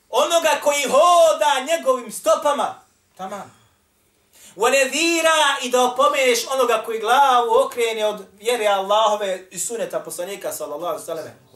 Onoga 0.09 0.59
koji 0.63 0.83
hoda 0.83 1.65
njegovim 1.71 2.11
stopama. 2.11 2.81
Tamam. 3.17 3.57
Wa 4.55 4.71
nadhira 4.71 5.57
i 5.63 5.69
da 5.69 5.83
opomeneš 5.83 6.39
onoga 6.51 6.83
koji 6.85 6.99
glavu 6.99 7.53
okrene 7.65 8.05
od 8.05 8.25
vjere 8.33 8.67
Allahove 8.67 9.47
i 9.51 9.59
suneta 9.59 9.99
poslanika 9.99 10.51
sallallahu 10.51 10.85
alejhi 10.85 11.01
ve 11.01 11.05
sellem. 11.05 11.46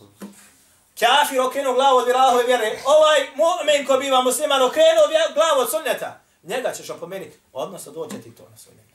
Kafir 1.02 1.42
okrenuo 1.42 1.74
glavu 1.74 1.98
od 1.98 2.10
Allahove 2.10 2.44
vjere. 2.44 2.82
Ovaj 2.86 3.20
mu'min 3.36 3.88
ko 3.88 3.98
biva 3.98 4.22
musliman 4.22 4.62
okrenuo 4.62 5.08
glavu 5.34 5.62
od 5.62 5.72
sunneta. 5.72 6.22
Njega 6.44 6.74
ćeš 6.74 6.90
opomenuti. 6.90 7.38
Odnosno 7.54 7.92
dođe 7.92 8.22
ti 8.22 8.36
to 8.36 8.50
na 8.50 8.58
svoj 8.58 8.76
dan. 8.76 8.86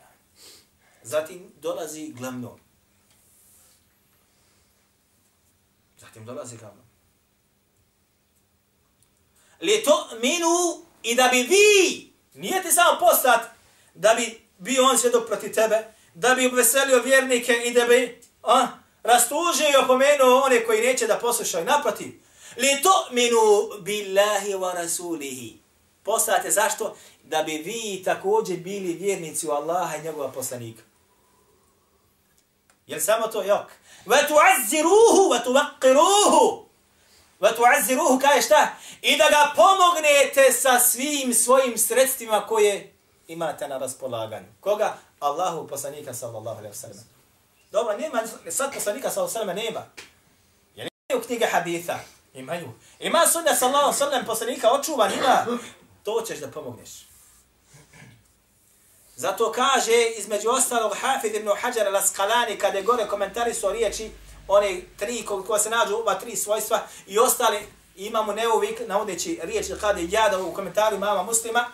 Zatim 1.02 1.52
dolazi 1.60 2.12
glavno. 2.12 2.58
Zatim 5.98 6.26
dolazi 6.26 6.56
glavno. 6.56 6.82
Li 9.60 9.82
to 9.84 10.08
minu 10.20 10.84
i 11.02 11.14
da 11.14 11.28
bi 11.28 11.42
vi, 11.42 12.12
nije 12.34 12.62
ti 12.62 12.72
samo 12.72 12.98
postat, 13.00 13.40
da 13.94 14.14
bi 14.14 14.40
bio 14.58 14.84
on 14.84 14.98
svjedok 14.98 15.26
proti 15.26 15.52
tebe, 15.52 15.84
da 16.14 16.34
bi 16.34 16.46
obveselio 16.46 17.02
vjernike 17.02 17.52
i 17.52 17.72
da 17.72 17.86
bi 17.86 18.20
a, 18.42 18.66
rastužio 19.06 19.68
i 19.72 19.84
opomenuo 19.84 20.40
one 20.40 20.64
koji 20.64 20.86
neće 20.86 21.06
da 21.06 21.18
poslušaju. 21.18 21.64
Naprotiv, 21.64 22.12
li 22.56 22.82
to 22.82 23.08
minu 23.10 23.38
billahi 23.80 24.54
wa 24.54 24.74
rasulihi. 24.74 25.58
Postate 26.02 26.50
zašto? 26.50 26.96
Da 27.24 27.42
bi 27.42 27.52
vi 27.52 28.02
također 28.04 28.56
bili 28.56 28.92
vjernici 28.92 29.46
u 29.48 29.50
Allaha 29.50 29.96
i 29.96 30.02
njegova 30.02 30.28
poslanika. 30.28 30.82
Jel 32.86 33.00
samo 33.00 33.26
to 33.26 33.42
jok? 33.42 33.66
Wa 34.06 34.18
tu'azziruhu 34.28 35.30
wa 35.30 35.44
tuwaqqiruhu. 35.44 36.64
Wa 37.40 37.56
tu'azziruhu 37.56 38.20
kaže 38.20 38.42
šta? 38.42 38.76
I 39.02 39.16
da 39.16 39.28
ga 39.30 39.52
pomognete 39.56 40.52
sa 40.52 40.78
svim 40.78 41.34
svojim 41.34 41.78
sredstvima 41.78 42.46
koje 42.46 42.94
imate 43.28 43.68
na 43.68 43.78
raspolaganju. 43.78 44.46
Koga? 44.60 44.98
Allahu 45.20 45.66
poslanika 45.68 46.14
sallallahu 46.14 46.58
alaihi 46.58 46.74
wa 46.74 46.80
sallam. 46.80 47.15
Dobro, 47.76 47.96
nema, 47.96 48.22
sad 48.50 48.74
poslanika 48.74 49.10
sallallahu 49.10 49.38
alaihi 49.38 49.64
nema. 49.64 49.86
Jer 50.74 50.88
nemaju 51.08 51.26
knjige 51.26 51.46
haditha. 51.46 51.98
Imaju. 52.34 52.72
Ima 52.98 53.26
sunna 53.26 53.54
sallallahu 53.54 53.84
alaihi 53.84 54.02
wa 54.02 54.08
sallam 54.08 54.24
poslanika 54.26 54.70
očuvan, 54.72 55.12
ima. 55.12 55.46
To 56.04 56.22
ćeš 56.26 56.38
da 56.38 56.50
pomogneš. 56.50 56.90
Zato 59.16 59.52
kaže, 59.52 60.06
između 60.16 60.48
ostalog, 60.48 60.92
Hafid 61.00 61.34
ibn 61.34 61.48
Hajar 61.60 61.86
al-Asqalani, 61.86 62.58
kada 62.58 62.78
je 62.78 62.84
gore 62.84 63.06
komentari 63.06 63.54
su 63.54 63.70
riječi, 63.72 64.10
one 64.48 64.80
tri 64.98 65.24
ko 65.24 65.58
se 65.58 65.70
nađu, 65.70 65.94
ova 65.94 66.14
tri 66.14 66.36
svojstva, 66.36 66.82
i 67.06 67.18
ostali, 67.18 67.58
imamo 67.96 68.32
neuvik, 68.32 68.80
navodeći 68.86 69.40
riječ 69.42 69.66
kada 69.80 70.00
je 70.00 70.08
jada 70.10 70.42
u 70.42 70.54
komentaru 70.54 70.98
mama 70.98 71.22
muslima, 71.22 71.64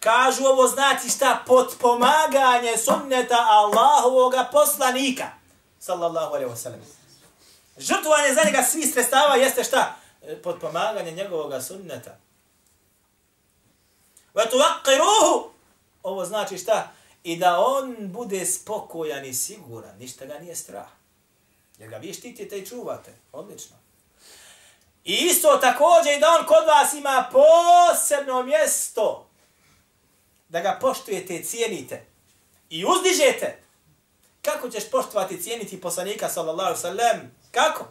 Kažu 0.00 0.44
ovo 0.44 0.66
znači 0.66 1.08
šta? 1.08 1.42
Potpomaganje 1.46 2.76
sunneta 2.76 3.46
Allahovog 3.50 4.34
poslanika. 4.52 5.26
Sallallahu 5.78 6.34
alaihi 6.34 6.50
wasallam. 6.52 6.80
Žrtvovanje 7.78 8.34
za 8.34 8.40
njega 8.44 8.62
svih 8.62 8.92
sredstava 8.92 9.36
jeste 9.36 9.64
šta? 9.64 9.96
E, 10.22 10.42
potpomaganje 10.42 11.10
njegovog 11.10 11.62
sunneta. 11.62 12.16
Wa. 14.34 14.44
Ovo 16.02 16.24
znači 16.24 16.58
šta? 16.58 16.92
I 17.22 17.36
da 17.36 17.60
on 17.60 17.96
bude 18.00 18.46
spokojan 18.46 19.24
i 19.24 19.34
siguran. 19.34 19.98
Ništa 19.98 20.26
ga 20.26 20.38
nije 20.38 20.56
strah. 20.56 20.88
Jer 21.78 21.90
ga 21.90 21.96
vi 21.96 22.14
štitite 22.14 22.58
i 22.58 22.66
čuvate. 22.66 23.14
Odlično. 23.32 23.76
I 25.04 25.12
isto 25.12 25.56
također 25.56 26.12
i 26.16 26.20
da 26.20 26.28
on 26.40 26.46
kod 26.46 26.66
vas 26.66 26.92
ima 26.92 27.30
posebno 27.32 28.42
mjesto 28.42 29.29
da 30.50 30.60
ga 30.60 30.78
poštujete 30.80 31.34
i 31.34 31.44
cijenite 31.44 32.06
i 32.70 32.84
uzdižete, 32.84 33.62
kako 34.42 34.68
ćeš 34.68 34.90
poštovati 34.90 35.34
i 35.34 35.42
cijeniti 35.42 35.80
poslanika 35.80 36.28
sallallahu 36.28 36.80
sallam? 36.80 37.36
Kako? 37.50 37.84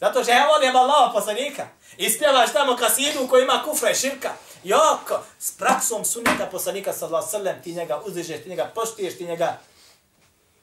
Zato 0.00 0.22
što 0.22 0.32
ja 0.32 0.46
volim 0.46 0.76
Allaha 0.76 1.12
poslanika. 1.12 1.68
I 1.96 2.10
spjevaš 2.10 2.52
tamo 2.52 2.76
kasidu 2.76 3.28
koji 3.28 3.42
ima 3.42 3.62
kufra 3.64 3.90
i 3.90 3.94
širka. 3.94 4.30
Joko, 4.64 5.22
s 5.38 5.56
praksom 5.56 6.04
sunita 6.04 6.48
poslanika 6.52 6.92
sallallahu 6.92 7.30
sallam, 7.30 7.62
ti 7.62 7.74
njega 7.74 8.02
uzdižeš, 8.06 8.42
ti 8.42 8.48
njega 8.48 8.72
poštuješ, 8.74 9.16
ti 9.16 9.24
njega... 9.24 9.58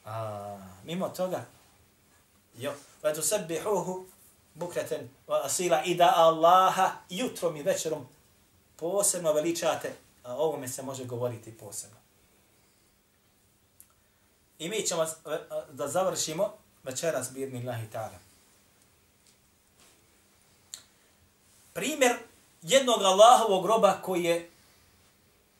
A, 0.04 0.58
mimo 0.84 1.08
toga, 1.08 1.44
jo, 2.56 2.72
va 3.02 3.14
tu 3.14 3.22
sabbihuhu 3.22 4.06
bukreten 4.54 5.08
va 5.28 5.40
asila 5.44 5.82
i 5.84 5.94
da 5.94 6.12
Allaha 6.16 6.90
jutrom 7.08 7.56
i 7.56 7.62
večerom 7.62 8.06
posebno 8.76 9.32
veličate 9.32 9.94
a 10.24 10.34
ovome 10.36 10.68
se 10.68 10.82
može 10.82 11.04
govoriti 11.04 11.58
posebno. 11.58 11.96
I 14.58 14.68
mi 14.68 14.86
ćemo 14.86 15.06
da 15.70 15.88
završimo 15.88 16.54
večeras 16.82 17.32
birni 17.32 17.60
Allahi 17.60 17.86
ta'ala. 17.92 18.18
Primjer 21.72 22.16
jednog 22.62 23.02
Allahovog 23.02 23.62
groba 23.62 24.00
koji 24.02 24.24
je 24.24 24.50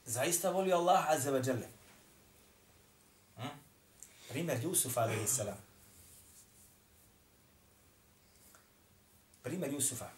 zaista 0.05 0.50
volio 0.50 0.77
Allah 0.77 1.11
azza 1.11 1.31
wa 1.31 1.48
jalla. 1.48 1.66
Hm? 3.37 3.59
Primjer 4.29 4.64
Jusufa 4.64 5.00
alaihi 5.00 5.27
salam. 5.27 5.59
Primjer 9.42 9.72
Jusufa. 9.72 10.11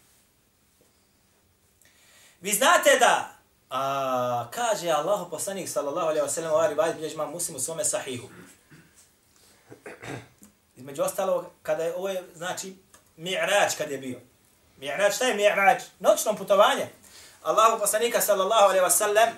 Vi 2.41 2.53
znate 2.53 2.97
da 2.99 3.36
a, 3.69 4.47
kaže 4.51 4.89
Allah 4.89 5.27
poslanik 5.29 5.69
sallallahu 5.69 6.07
alaihi 6.07 6.25
wa 6.25 6.29
sallam 6.29 6.53
u 6.53 6.57
Ari 6.57 6.75
Vajt 6.75 6.95
bilježima 6.95 7.25
muslim 7.25 7.57
u 7.57 7.59
svome 7.59 7.85
sahihu. 7.85 8.27
Između 10.75 11.03
ostalog, 11.03 11.45
kada 11.63 11.83
je 11.83 11.95
ovo 11.95 12.09
je, 12.09 12.23
znači, 12.35 12.75
mi'rač 13.17 13.77
kad 13.77 13.91
je 13.91 13.97
bio. 13.97 14.19
Mi'rač, 14.79 15.15
šta 15.15 15.25
je 15.25 15.35
mi'rač? 15.35 15.81
Noćno 15.99 16.35
putovanje. 16.35 16.89
Allahu 17.43 17.79
poslanika 17.79 18.21
sallallahu 18.21 18.63
alaihi 18.63 18.85
wa 18.85 18.89
sallam 18.89 19.29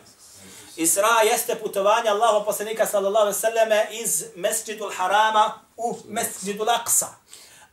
Isra 0.76 1.22
jeste 1.32 1.56
putovanje 1.56 2.10
Allahu 2.10 2.46
poslanika 2.46 2.86
sallallahu 2.86 3.26
alaihi 3.26 3.38
wa 3.38 3.42
sallam 3.42 3.70
iz 3.92 4.26
mesjidul 4.36 4.92
harama 4.98 5.54
u 5.78 5.98
mesjidul 6.06 6.70
aqsa. 6.70 7.08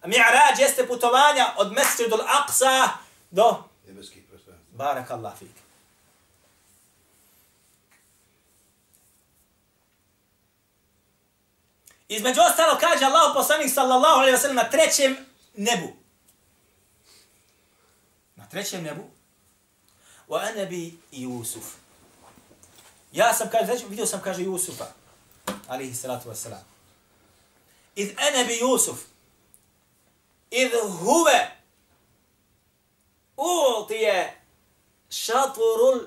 Mi'rač 0.05 0.59
jeste 0.59 0.87
putovanje 0.87 1.45
od 1.57 1.73
mesjidul 1.73 2.21
aqsa 2.21 2.89
do 3.31 3.63
Nebeskih 3.87 4.25
prostranstva. 4.29 4.67
Barak 4.71 5.11
Allah 5.11 5.33
fik. 5.39 5.66
Između 12.09 12.41
ostalo 12.41 12.79
kaže 12.81 13.05
Allah 13.05 13.33
poslanik 13.35 13.75
sallallahu 13.75 14.21
alaihi 14.21 14.37
wa 14.37 14.41
sallam 14.41 14.57
na 14.57 14.71
trećem 14.71 15.17
nebu. 15.57 15.89
Na 18.37 18.49
trećem 18.49 18.83
nebu. 18.83 19.11
Wa 20.29 20.49
anabi 20.49 20.99
Yusuf. 21.13 21.65
Ja 23.13 23.35
sam, 23.35 23.49
kaže, 23.51 23.85
vidio 23.89 24.07
sam, 24.07 24.21
kaže, 24.21 24.43
Jusufa. 24.43 24.87
Alihi 25.69 25.95
salatu 25.95 26.29
wasalam. 26.29 26.63
Iz 27.95 28.09
anabi 28.17 28.61
Yusuf. 28.61 28.97
Iz 30.51 30.69
huve. 31.01 31.57
Ultije 33.37 34.41
šaturul 35.11 36.01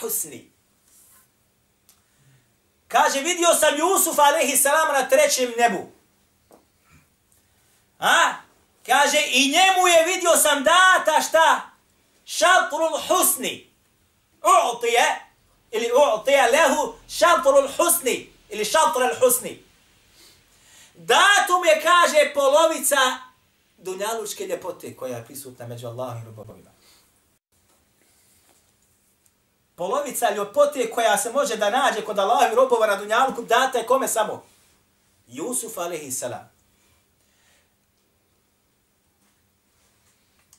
husni. 0.00 0.49
Kaže, 2.90 3.20
vidio 3.20 3.54
sam 3.54 3.78
Jusuf 3.78 4.18
alaihi 4.18 4.56
salam 4.56 4.88
na 4.92 5.08
trećem 5.08 5.52
nebu. 5.58 5.92
A? 7.98 8.32
Kaže, 8.86 9.18
i 9.26 9.52
njemu 9.52 9.88
je 9.88 10.04
vidio 10.04 10.36
sam 10.36 10.64
data 10.64 11.22
šta? 11.28 11.60
Šatrul 12.24 13.00
husni. 13.08 13.70
U'tije, 14.42 15.04
ili 15.70 15.90
u'tije 15.92 16.50
lehu 16.52 16.94
šatrul 17.08 17.68
husni, 17.76 18.32
ili 18.48 18.64
šatrul 18.64 19.14
husni. 19.20 19.62
Datum 20.94 21.64
je, 21.64 21.82
kaže, 21.82 22.34
polovica 22.34 22.96
dunjalučke 23.78 24.46
ljepote 24.46 24.96
koja 24.96 25.16
je 25.16 25.24
prisutna 25.24 25.66
među 25.66 25.86
Allahom 25.86 26.22
i 26.22 26.24
robovima. 26.26 26.59
Polovica 29.80 30.30
ljepote 30.30 30.90
koja 30.90 31.18
se 31.18 31.32
može 31.32 31.56
da 31.56 31.70
nađe 31.70 32.04
kod 32.04 32.18
Allahom 32.18 32.52
i 32.52 32.54
robova 32.54 32.86
na 32.86 32.96
dunjalku 32.96 33.42
data 33.42 33.78
je 33.78 33.86
kome 33.86 34.08
samo? 34.08 34.44
Jusuf 35.26 35.78
alaihi 35.78 36.12
salam. 36.12 36.50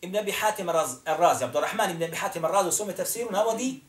Ibn 0.01 0.17
Abi 0.17 0.31
Hatim 0.31 0.67
al-Razi, 0.69 1.43
Abdurrahman 1.43 1.91
ibn 1.91 2.03
Abi 2.03 2.15
Hatim 2.15 2.43
al-Razi 2.43 2.67
u 2.67 2.71
svome 2.71 2.95
tafsiru 2.95 3.31
navodi 3.31 3.81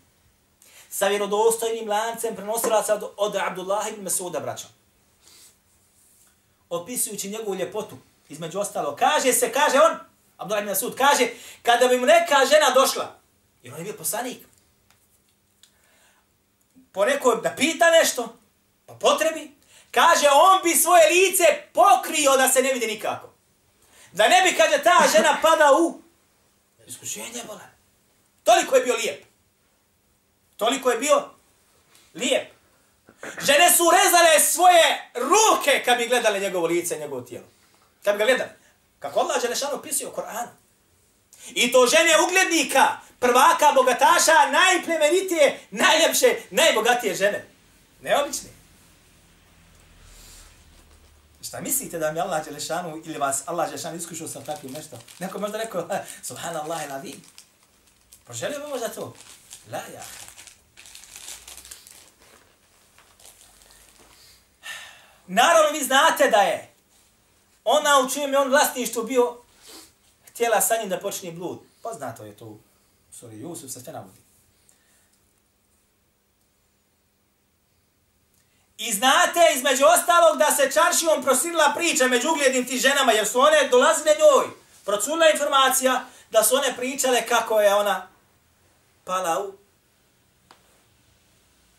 sa 0.90 1.08
vjerodostojnim 1.08 1.88
lancem 1.88 2.36
prenosilaca 2.36 2.94
od, 2.94 3.12
od 3.16 3.36
Abdullah 3.36 3.88
ibn 3.88 4.02
Masuda, 4.02 4.40
braća. 4.40 4.66
Opisujući 6.70 7.30
njegovu 7.30 7.54
ljepotu, 7.54 7.96
između 8.28 8.60
ostalo, 8.60 8.96
kaže 8.96 9.32
se, 9.32 9.52
kaže 9.52 9.80
on, 9.80 9.98
Abdullah 10.36 10.62
ibn 10.62 10.70
Masud, 10.70 10.94
kaže, 10.96 11.28
kada 11.62 11.88
bi 11.88 11.98
mu 11.98 12.06
neka 12.06 12.46
žena 12.50 12.70
došla, 12.74 13.14
jer 13.62 13.74
on 13.74 13.80
je 13.80 13.84
bio 13.84 13.98
poslanik, 13.98 14.51
po 16.92 17.04
nekoj 17.04 17.40
da 17.42 17.54
pita 17.56 17.90
nešto, 17.90 18.38
pa 18.86 18.94
potrebi, 18.94 19.50
kaže, 19.90 20.26
on 20.32 20.62
bi 20.64 20.74
svoje 20.74 21.08
lice 21.08 21.44
pokrio 21.72 22.36
da 22.36 22.48
se 22.48 22.62
ne 22.62 22.72
vidi 22.72 22.86
nikako. 22.86 23.32
Da 24.12 24.28
ne 24.28 24.42
bi, 24.42 24.56
kaže, 24.56 24.82
ta 24.82 25.08
žena 25.16 25.38
pada 25.42 25.72
u 25.72 26.00
iskušenje, 26.86 27.42
bolan. 27.46 27.72
Toliko 28.44 28.76
je 28.76 28.82
bio 28.82 28.94
lijep. 28.94 29.24
Toliko 30.56 30.90
je 30.90 30.98
bio 30.98 31.30
lijep. 32.14 32.52
Žene 33.22 33.70
su 33.70 33.84
rezale 33.90 34.40
svoje 34.40 35.10
ruke 35.14 35.82
kad 35.84 35.98
bi 35.98 36.08
gledale 36.08 36.40
njegovo 36.40 36.66
lice, 36.66 36.98
njegovo 36.98 37.20
tijelo. 37.20 37.46
Kad 38.04 38.14
bi 38.14 38.18
ga 38.18 38.24
gledali. 38.24 38.50
Kako 38.98 39.20
Allah 39.20 39.42
Želešanu 39.42 39.82
pisio 39.82 40.08
u 40.08 40.12
Koranu. 40.12 40.48
I 41.48 41.72
to 41.72 41.86
žene 41.86 42.10
uglednika, 42.28 42.96
prvaka, 43.22 43.72
bogataša, 43.74 44.50
najplemenitije, 44.50 45.60
najljepše, 45.70 46.36
najbogatije 46.50 47.14
žene. 47.14 47.46
Neobične. 48.00 48.48
Šta 51.42 51.60
mislite 51.60 51.98
da 51.98 52.12
mi 52.12 52.20
Allah 52.20 52.44
Đelešanu 52.44 53.02
ili 53.04 53.18
vas 53.18 53.42
Allah 53.46 53.66
Đelešanu 53.66 53.96
iskušao 53.96 54.28
sa 54.28 54.40
takvim 54.40 54.72
nešto? 54.72 54.98
Neko 55.18 55.38
možda 55.38 55.58
rekao, 55.58 55.88
subhanallah 56.22 56.86
ila 56.86 56.96
vi. 56.96 57.20
Poželio 58.24 58.58
bi 58.60 58.66
možda 58.66 58.88
to? 58.88 59.14
La 59.70 59.78
ja. 59.78 60.02
Naravno 65.26 65.78
vi 65.78 65.84
znate 65.84 66.30
da 66.30 66.36
je 66.36 66.72
ona 67.64 67.98
u 67.98 68.10
čijem 68.10 68.32
je 68.32 68.38
on 68.38 68.48
vlasništvu 68.48 69.02
bio 69.02 69.36
htjela 70.30 70.60
sa 70.60 70.76
njim 70.76 70.88
da 70.88 70.98
počne 70.98 71.32
blud. 71.32 71.58
Poznato 71.82 72.24
je 72.24 72.36
to 72.36 72.58
suri 73.22 73.40
Jusuf 73.40 73.70
se 73.70 73.80
sve 73.80 73.92
navodi. 73.92 74.20
I 78.78 78.92
znate 78.92 79.40
između 79.56 79.84
ostalog 79.84 80.38
da 80.38 80.50
se 80.50 80.72
čaršijom 80.72 81.22
prosirila 81.22 81.72
priča 81.76 82.06
među 82.06 82.30
uglednim 82.30 82.66
ti 82.66 82.78
ženama, 82.78 83.12
jer 83.12 83.26
su 83.26 83.40
one 83.40 83.68
dolazile 83.70 84.14
njoj. 84.14 84.46
Procurila 84.84 85.30
informacija 85.30 86.04
da 86.30 86.42
su 86.42 86.56
one 86.56 86.76
pričale 86.76 87.26
kako 87.26 87.60
je 87.60 87.74
ona 87.74 88.08
pala 89.04 89.40
u 89.40 89.52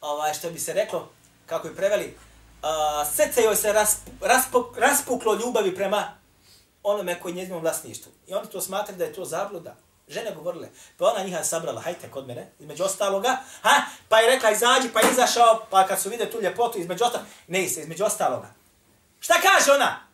ovaj, 0.01 0.33
što 0.33 0.49
bi 0.49 0.59
se 0.59 0.73
reklo, 0.73 1.11
kako 1.45 1.67
je 1.67 1.75
preveli, 1.75 2.17
uh, 2.61 3.13
srce 3.15 3.43
joj 3.43 3.55
se 3.55 3.73
rasp, 3.73 3.99
raspo, 4.21 4.73
raspuklo 4.77 5.33
ljubavi 5.33 5.75
prema 5.75 6.17
onome 6.83 7.19
koji 7.19 7.31
je 7.31 7.35
njezinom 7.35 7.61
vlasništvu. 7.61 8.11
I 8.27 8.33
oni 8.33 8.49
to 8.49 8.61
smatraju 8.61 8.97
da 8.97 9.05
je 9.05 9.13
to 9.13 9.25
zabluda. 9.25 9.75
Žene 10.07 10.35
govorile, 10.35 10.69
pa 10.97 11.05
ona 11.05 11.23
njiha 11.23 11.43
sabrala, 11.43 11.81
hajte 11.81 12.11
kod 12.11 12.27
mene, 12.27 12.51
između 12.59 12.83
ostaloga, 12.83 13.37
ha, 13.61 13.81
pa 14.09 14.19
je 14.19 14.27
rekla, 14.27 14.51
izađi, 14.51 14.89
pa 14.93 14.99
izašao, 15.11 15.65
pa 15.69 15.87
kad 15.87 16.01
su 16.01 16.09
vide 16.09 16.31
tu 16.31 16.41
ljepotu, 16.41 16.79
između 16.79 17.03
ostaloga, 17.03 17.29
ne 17.47 17.69
se, 17.69 17.81
između 17.81 18.03
ostaloga. 18.03 18.53
Šta 19.19 19.33
kaže 19.41 19.71
ona? 19.71 20.07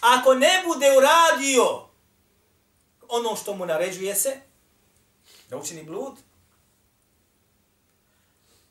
Ako 0.00 0.34
ne 0.34 0.62
bude 0.66 0.86
uradio 0.96 1.86
ono 3.08 3.36
što 3.36 3.54
mu 3.54 3.66
naređuje 3.66 4.14
se, 4.14 4.40
da 5.48 5.56
učini 5.56 5.82
blud, 5.82 6.14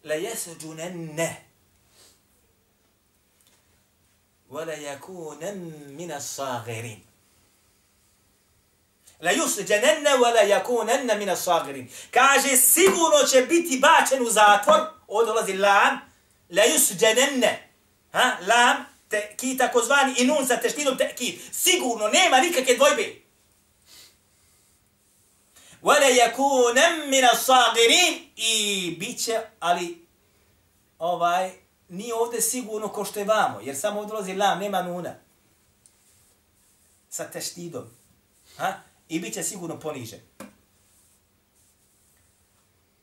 le 0.04 0.22
jese 0.22 0.56
džune 0.56 0.90
ne. 0.90 1.46
Vole 4.50 4.82
jakunem 4.82 5.74
mina 5.88 6.22
sagerin. 6.22 7.09
La 9.22 9.32
yusjananna 9.32 10.18
wa 10.18 10.34
la 10.34 10.44
yakunanna 10.44 11.16
min 11.18 11.30
as-sagirin. 11.30 11.88
Kaže 12.12 12.58
sigurno 12.58 13.28
će 13.32 13.42
biti 13.42 13.80
bačen 13.80 14.28
u 14.28 14.30
zatvor, 14.30 14.80
od 15.08 15.28
dolazi 15.28 15.54
lam, 15.54 16.00
la 16.50 16.64
yusjananna. 16.64 17.56
Ha, 18.12 18.38
lam 18.48 18.86
te 19.10 19.36
ki 19.38 19.58
takozvani 19.58 20.14
i 20.18 20.26
nun 20.26 20.48
sa 20.48 20.58
teštidom 20.58 20.98
tekid. 20.98 21.40
Sigurno 21.52 22.08
nema 22.08 22.40
nikakve 22.40 22.76
dvojbe. 22.76 23.16
Wa 25.82 26.00
la 26.00 26.08
yakunan 26.08 27.10
min 27.10 27.26
as-sagirin 27.26 28.20
i 28.36 28.96
biće 29.00 29.42
ali 29.60 30.08
ovaj 31.00 31.52
nije 31.90 32.14
ovdje 32.14 32.42
sigurno 32.42 32.88
ko 32.88 33.06
što 33.06 33.20
je 33.20 33.26
vamo, 33.26 33.60
jer 33.64 33.78
samo 33.78 34.00
ovdje 34.00 34.10
dolazi 34.10 34.34
lam, 34.34 34.60
nema 34.60 34.82
nuna. 34.82 35.16
Sa 37.10 37.24
teštidom. 37.32 37.84
Ha? 38.58 38.89
I 39.10 39.20
bit 39.20 39.34
će 39.34 39.44
sigurno 39.44 39.80
ponižen. 39.80 40.20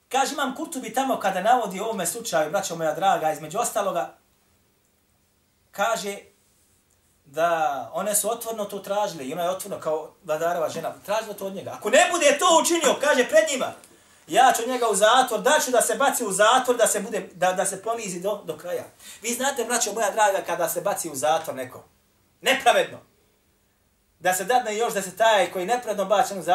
Kaže 0.09 0.33
imam 0.33 0.55
Kurtubi 0.57 0.95
tamo 0.95 1.21
kada 1.21 1.43
navodi 1.43 1.81
ovome 1.81 2.07
slučaju, 2.07 2.51
braćo 2.51 2.77
moja 2.77 2.95
draga, 2.95 3.33
između 3.33 3.59
ostaloga, 3.59 4.15
kaže 5.71 6.19
da 7.25 7.91
one 7.93 8.15
su 8.15 8.31
otvorno 8.31 8.65
to 8.65 8.79
tražile 8.79 9.25
i 9.25 9.33
ona 9.33 9.43
je 9.43 9.51
otvorno 9.51 9.81
kao 9.81 10.15
vladareva 10.25 10.69
žena, 10.69 10.95
tražila 11.07 11.35
to 11.35 11.47
od 11.47 11.55
njega. 11.55 11.71
Ako 11.79 11.91
ne 11.91 12.09
bude 12.13 12.39
to 12.39 12.47
učinio, 12.63 12.97
kaže 13.01 13.29
pred 13.29 13.45
njima, 13.53 13.73
ja 14.27 14.53
ću 14.57 14.69
njega 14.69 14.89
u 14.89 14.95
zatvor, 14.95 15.41
da 15.41 15.59
ću 15.65 15.71
da 15.71 15.81
se 15.81 15.95
baci 15.95 16.25
u 16.25 16.33
zatvor, 16.33 16.77
da 16.77 16.87
se, 16.87 17.01
bude, 17.01 17.29
da, 17.35 17.53
da 17.53 17.67
se 17.67 17.83
ponizi 17.83 18.21
do, 18.21 18.43
do 18.45 18.57
kraja. 18.57 18.85
Vi 19.23 19.35
znate, 19.35 19.65
braćo 19.65 19.93
moja 19.93 20.11
draga, 20.11 20.43
kada 20.47 20.69
se 20.69 20.81
baci 20.81 21.11
u 21.11 21.15
zatvor 21.15 21.57
neko, 21.57 21.85
nepravedno, 22.41 22.99
da 24.19 24.35
se 24.35 24.45
dadne 24.45 24.77
još 24.77 24.95
da 24.95 25.03
se 25.03 25.17
taj 25.17 25.51
koji 25.51 25.67
nepredno 25.67 26.05
bačen 26.05 26.39
u 26.39 26.43
zatvor, 26.43 26.55